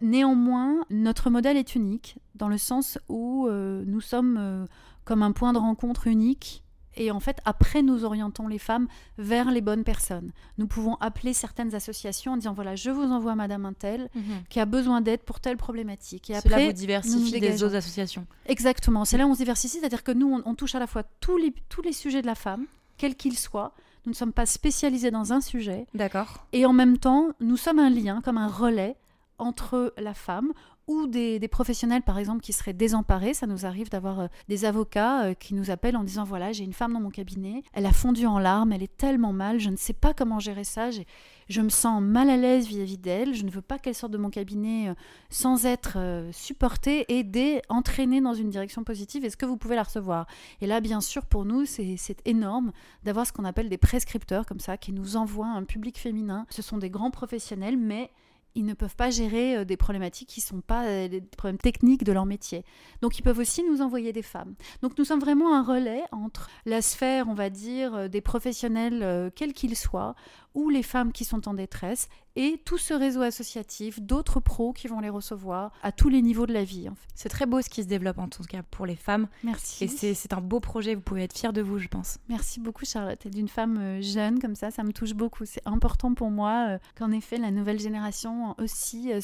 néanmoins, 0.00 0.84
notre 0.90 1.30
modèle 1.30 1.56
est 1.56 1.74
unique 1.74 2.16
dans 2.34 2.48
le 2.48 2.58
sens 2.58 2.98
où 3.08 3.48
nous 3.48 4.00
sommes 4.00 4.66
comme 5.04 5.22
un 5.22 5.32
point 5.32 5.52
de 5.52 5.58
rencontre 5.58 6.06
unique 6.06 6.62
et 6.96 7.10
en 7.10 7.20
fait, 7.20 7.38
après, 7.44 7.82
nous 7.82 8.04
orientons 8.04 8.48
les 8.48 8.58
femmes 8.58 8.88
vers 9.18 9.50
les 9.50 9.60
bonnes 9.60 9.84
personnes. 9.84 10.32
Nous 10.58 10.66
pouvons 10.66 10.96
appeler 10.96 11.32
certaines 11.32 11.74
associations 11.74 12.32
en 12.32 12.36
disant 12.36 12.52
voilà, 12.52 12.74
je 12.74 12.90
vous 12.90 13.04
envoie 13.04 13.34
Madame 13.34 13.64
Intel 13.64 14.08
mhm. 14.14 14.22
qui 14.48 14.60
a 14.60 14.66
besoin 14.66 15.00
d'aide 15.00 15.20
pour 15.20 15.40
telle 15.40 15.56
problématique. 15.56 16.30
Et 16.30 16.36
après, 16.36 16.66
vous 16.66 16.72
diversifiez 16.72 17.40
des 17.40 17.62
autres 17.62 17.76
associations. 17.76 18.26
Exactement. 18.46 19.04
C'est 19.04 19.18
là 19.18 19.26
où 19.26 19.30
on 19.30 19.34
se 19.34 19.38
diversifie, 19.38 19.78
c'est-à-dire 19.78 20.02
que 20.02 20.12
nous, 20.12 20.42
on, 20.44 20.54
touche 20.54 20.74
à 20.74 20.78
la 20.78 20.86
fois 20.86 21.04
tous 21.20 21.36
les, 21.36 21.54
tous 21.68 21.82
les 21.82 21.92
sujets 21.92 22.22
de 22.22 22.26
la 22.26 22.34
femme, 22.34 22.66
quels 22.98 23.14
qu'ils 23.14 23.38
soient. 23.38 23.72
Nous 24.06 24.12
ne 24.12 24.16
sommes 24.16 24.32
pas 24.32 24.46
spécialisés 24.46 25.10
dans 25.10 25.32
un 25.32 25.40
sujet. 25.40 25.86
D'accord. 25.94 26.46
Et 26.52 26.64
en 26.64 26.72
même 26.72 26.98
temps, 26.98 27.28
nous 27.40 27.58
sommes 27.58 27.78
un 27.78 27.90
lien, 27.90 28.20
comme 28.22 28.38
un 28.38 28.48
relais 28.48 28.96
entre 29.38 29.92
la 29.98 30.14
femme 30.14 30.52
ou 30.90 31.06
des, 31.06 31.38
professionnels, 31.46 32.02
par 32.02 32.18
exemple, 32.18 32.40
qui 32.42 32.52
seraient 32.52 32.72
désemparés. 32.72 33.32
Ça 33.32 33.46
nous 33.46 33.64
arrive 33.64 33.90
d'avoir 33.90 34.20
euh, 34.20 34.26
des 34.48 34.64
avocats 34.64 35.22
euh, 35.22 35.34
qui 35.34 35.54
nous 35.54 35.70
appellent 35.70 35.96
en 35.96 36.02
disant, 36.02 36.24
voilà, 36.24 36.50
j'ai 36.50 36.64
une 36.64 36.72
femme 36.72 36.92
dans 36.92 37.00
mon 37.00 37.10
cabinet, 37.10 37.62
elle 37.72 37.86
a 37.86 37.92
fondu 37.92 38.26
en 38.26 38.40
larmes, 38.40 38.72
elle 38.72 38.82
est 38.82 38.96
tellement 38.96 39.32
mal, 39.32 39.60
je 39.60 39.70
ne 39.70 39.76
sais 39.76 39.92
pas 39.92 40.14
comment 40.14 40.40
gérer 40.40 40.64
ça, 40.64 40.90
je 40.90 41.60
me 41.60 41.68
sens 41.68 42.02
mal 42.02 42.28
à 42.28 42.36
l'aise 42.36 42.66
vis-à-vis 42.66 42.98
d'elle, 42.98 43.34
je 43.34 43.44
ne 43.44 43.50
veux 43.50 43.62
pas 43.62 43.78
qu'elle 43.78 43.94
sorte 43.94 44.12
de 44.12 44.18
mon 44.18 44.30
cabinet 44.30 44.88
euh, 44.88 44.94
sans 45.28 45.64
être 45.64 45.96
supportée, 46.32 47.04
aidée, 47.16 47.62
entraînée 47.68 48.20
dans 48.20 48.34
une 48.34 48.50
direction 48.50 48.82
positive. 48.82 49.24
Est-ce 49.24 49.36
que 49.36 49.46
vous 49.46 49.56
pouvez 49.56 49.76
la 49.76 49.84
recevoir? 49.84 50.26
Et 50.60 50.66
là, 50.66 50.80
bien 50.80 51.00
sûr, 51.00 51.24
pour 51.24 51.44
nous, 51.44 51.66
c'est 51.66 52.26
énorme 52.26 52.72
d'avoir 53.04 53.28
ce 53.28 53.32
qu'on 53.32 53.44
appelle 53.44 53.68
des 53.68 53.78
prescripteurs 53.78 54.44
comme 54.44 54.60
ça, 54.60 54.76
qui 54.76 54.92
nous 54.92 55.14
envoient 55.16 55.46
un 55.46 55.62
public 55.62 55.98
féminin. 55.98 56.46
Ce 56.50 56.62
sont 56.62 56.78
des 56.78 56.90
grands 56.90 57.12
professionnels, 57.12 57.76
mais 57.76 58.10
ils 58.54 58.64
ne 58.64 58.74
peuvent 58.74 58.96
pas 58.96 59.10
gérer 59.10 59.56
euh, 59.56 59.64
des 59.64 59.76
problématiques 59.76 60.28
qui 60.28 60.40
ne 60.40 60.44
sont 60.44 60.60
pas 60.60 60.84
euh, 60.84 61.08
des 61.08 61.20
problèmes 61.20 61.58
techniques 61.58 62.04
de 62.04 62.12
leur 62.12 62.26
métier. 62.26 62.64
Donc 63.02 63.18
ils 63.18 63.22
peuvent 63.22 63.38
aussi 63.38 63.62
nous 63.62 63.80
envoyer 63.80 64.12
des 64.12 64.22
femmes. 64.22 64.54
Donc 64.82 64.98
nous 64.98 65.04
sommes 65.04 65.20
vraiment 65.20 65.54
un 65.54 65.62
relais 65.62 66.02
entre 66.12 66.50
la 66.66 66.82
sphère, 66.82 67.28
on 67.28 67.34
va 67.34 67.50
dire, 67.50 67.94
euh, 67.94 68.08
des 68.08 68.20
professionnels, 68.20 69.30
quels 69.34 69.52
qu'ils 69.52 69.76
soient, 69.76 70.14
ou 70.54 70.68
les 70.68 70.82
femmes 70.82 71.12
qui 71.12 71.24
sont 71.24 71.48
en 71.48 71.54
détresse, 71.54 72.08
et 72.36 72.60
tout 72.64 72.78
ce 72.78 72.94
réseau 72.94 73.22
associatif 73.22 74.00
d'autres 74.00 74.40
pros 74.40 74.72
qui 74.72 74.86
vont 74.86 75.00
les 75.00 75.08
recevoir 75.08 75.72
à 75.82 75.92
tous 75.92 76.08
les 76.08 76.22
niveaux 76.22 76.46
de 76.46 76.52
la 76.52 76.64
vie. 76.64 76.88
C'est 77.14 77.28
très 77.28 77.46
beau 77.46 77.60
ce 77.60 77.68
qui 77.68 77.82
se 77.82 77.88
développe 77.88 78.18
en 78.18 78.28
tout 78.28 78.44
cas 78.44 78.62
pour 78.62 78.86
les 78.86 78.94
femmes. 78.96 79.26
Merci. 79.42 79.84
Et 79.84 80.14
c'est 80.14 80.32
un 80.32 80.40
beau 80.40 80.60
projet, 80.60 80.94
vous 80.94 81.00
pouvez 81.00 81.24
être 81.24 81.36
fiers 81.36 81.52
de 81.52 81.60
vous, 81.60 81.78
je 81.78 81.88
pense. 81.88 82.18
Merci 82.28 82.60
beaucoup 82.60 82.84
Charlotte. 82.84 83.24
Et 83.26 83.30
d'une 83.30 83.48
femme 83.48 83.78
euh, 83.78 84.00
jeune 84.00 84.38
comme 84.38 84.54
ça, 84.54 84.70
ça 84.70 84.84
me 84.84 84.92
touche 84.92 85.14
beaucoup. 85.14 85.44
C'est 85.44 85.62
important 85.66 86.14
pour 86.14 86.30
moi 86.30 86.66
euh, 86.68 86.78
qu'en 86.96 87.10
effet 87.10 87.36
la 87.36 87.50
nouvelle 87.50 87.80
génération 87.80 88.54
aussi 88.58 89.12
euh, 89.12 89.20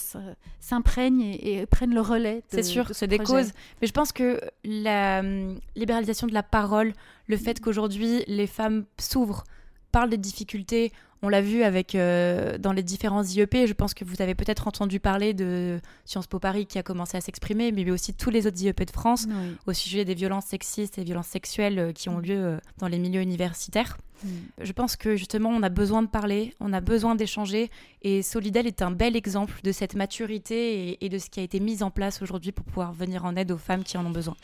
s'imprègne 0.60 1.22
et, 1.22 1.64
prenne 1.66 1.94
le 1.94 2.00
relais. 2.00 2.42
C'est 2.48 2.62
sûr, 2.62 2.88
c'est 2.92 3.06
des 3.06 3.18
causes. 3.18 3.52
Mais 3.80 3.86
je 3.86 3.92
pense 3.92 4.12
que 4.12 4.40
la 4.64 5.20
hum, 5.20 5.58
libéralisation 5.76 6.26
de 6.26 6.34
la 6.34 6.42
parole, 6.42 6.92
le 7.28 7.36
fait 7.36 7.60
qu'aujourd'hui 7.60 8.24
les 8.26 8.46
femmes 8.46 8.84
s'ouvrent, 8.98 9.44
parlent 9.92 10.10
des 10.10 10.18
difficultés, 10.18 10.92
on 11.22 11.28
l'a 11.28 11.40
vu 11.40 11.62
avec 11.62 11.94
euh, 11.94 12.58
dans 12.58 12.72
les 12.72 12.82
différents 12.82 13.24
IEP. 13.24 13.66
Je 13.66 13.72
pense 13.72 13.94
que 13.94 14.04
vous 14.04 14.20
avez 14.20 14.34
peut-être 14.34 14.68
entendu 14.68 15.00
parler 15.00 15.34
de 15.34 15.80
Sciences 16.04 16.26
Po 16.26 16.38
Paris 16.38 16.66
qui 16.66 16.78
a 16.78 16.82
commencé 16.82 17.16
à 17.16 17.20
s'exprimer, 17.20 17.72
mais 17.72 17.90
aussi 17.90 18.14
tous 18.14 18.30
les 18.30 18.46
autres 18.46 18.60
IEP 18.62 18.84
de 18.84 18.90
France 18.90 19.26
au 19.66 19.72
sujet 19.72 20.04
des 20.04 20.14
violences 20.14 20.46
sexistes 20.46 20.98
et 20.98 21.04
violences 21.04 21.28
sexuelles 21.28 21.78
euh, 21.78 21.92
qui 21.92 22.08
ont 22.08 22.18
lieu 22.18 22.36
euh, 22.36 22.58
dans 22.78 22.88
les 22.88 22.98
milieux 22.98 23.22
universitaires. 23.22 23.96
Mm. 24.22 24.28
Je 24.62 24.72
pense 24.72 24.96
que 24.96 25.16
justement, 25.16 25.50
on 25.50 25.62
a 25.62 25.68
besoin 25.68 26.02
de 26.02 26.08
parler, 26.08 26.54
on 26.60 26.72
a 26.72 26.80
besoin 26.80 27.14
d'échanger, 27.14 27.70
et 28.02 28.22
Solidel 28.22 28.66
est 28.66 28.82
un 28.82 28.90
bel 28.90 29.16
exemple 29.16 29.60
de 29.62 29.72
cette 29.72 29.94
maturité 29.94 30.90
et, 30.90 31.04
et 31.04 31.08
de 31.08 31.18
ce 31.18 31.30
qui 31.30 31.40
a 31.40 31.42
été 31.42 31.60
mis 31.60 31.82
en 31.82 31.90
place 31.90 32.22
aujourd'hui 32.22 32.52
pour 32.52 32.64
pouvoir 32.64 32.92
venir 32.92 33.24
en 33.24 33.36
aide 33.36 33.52
aux 33.52 33.58
femmes 33.58 33.84
qui 33.84 33.96
en 33.96 34.06
ont 34.06 34.10
besoin. 34.10 34.36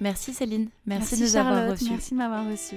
Merci 0.00 0.34
Céline, 0.34 0.68
merci, 0.84 1.16
de 1.16 1.22
nous 1.22 1.36
avoir 1.36 1.70
reçus. 1.70 1.90
Merci 1.90 2.10
de 2.10 2.16
m'avoir 2.16 2.44
reçu. 2.50 2.74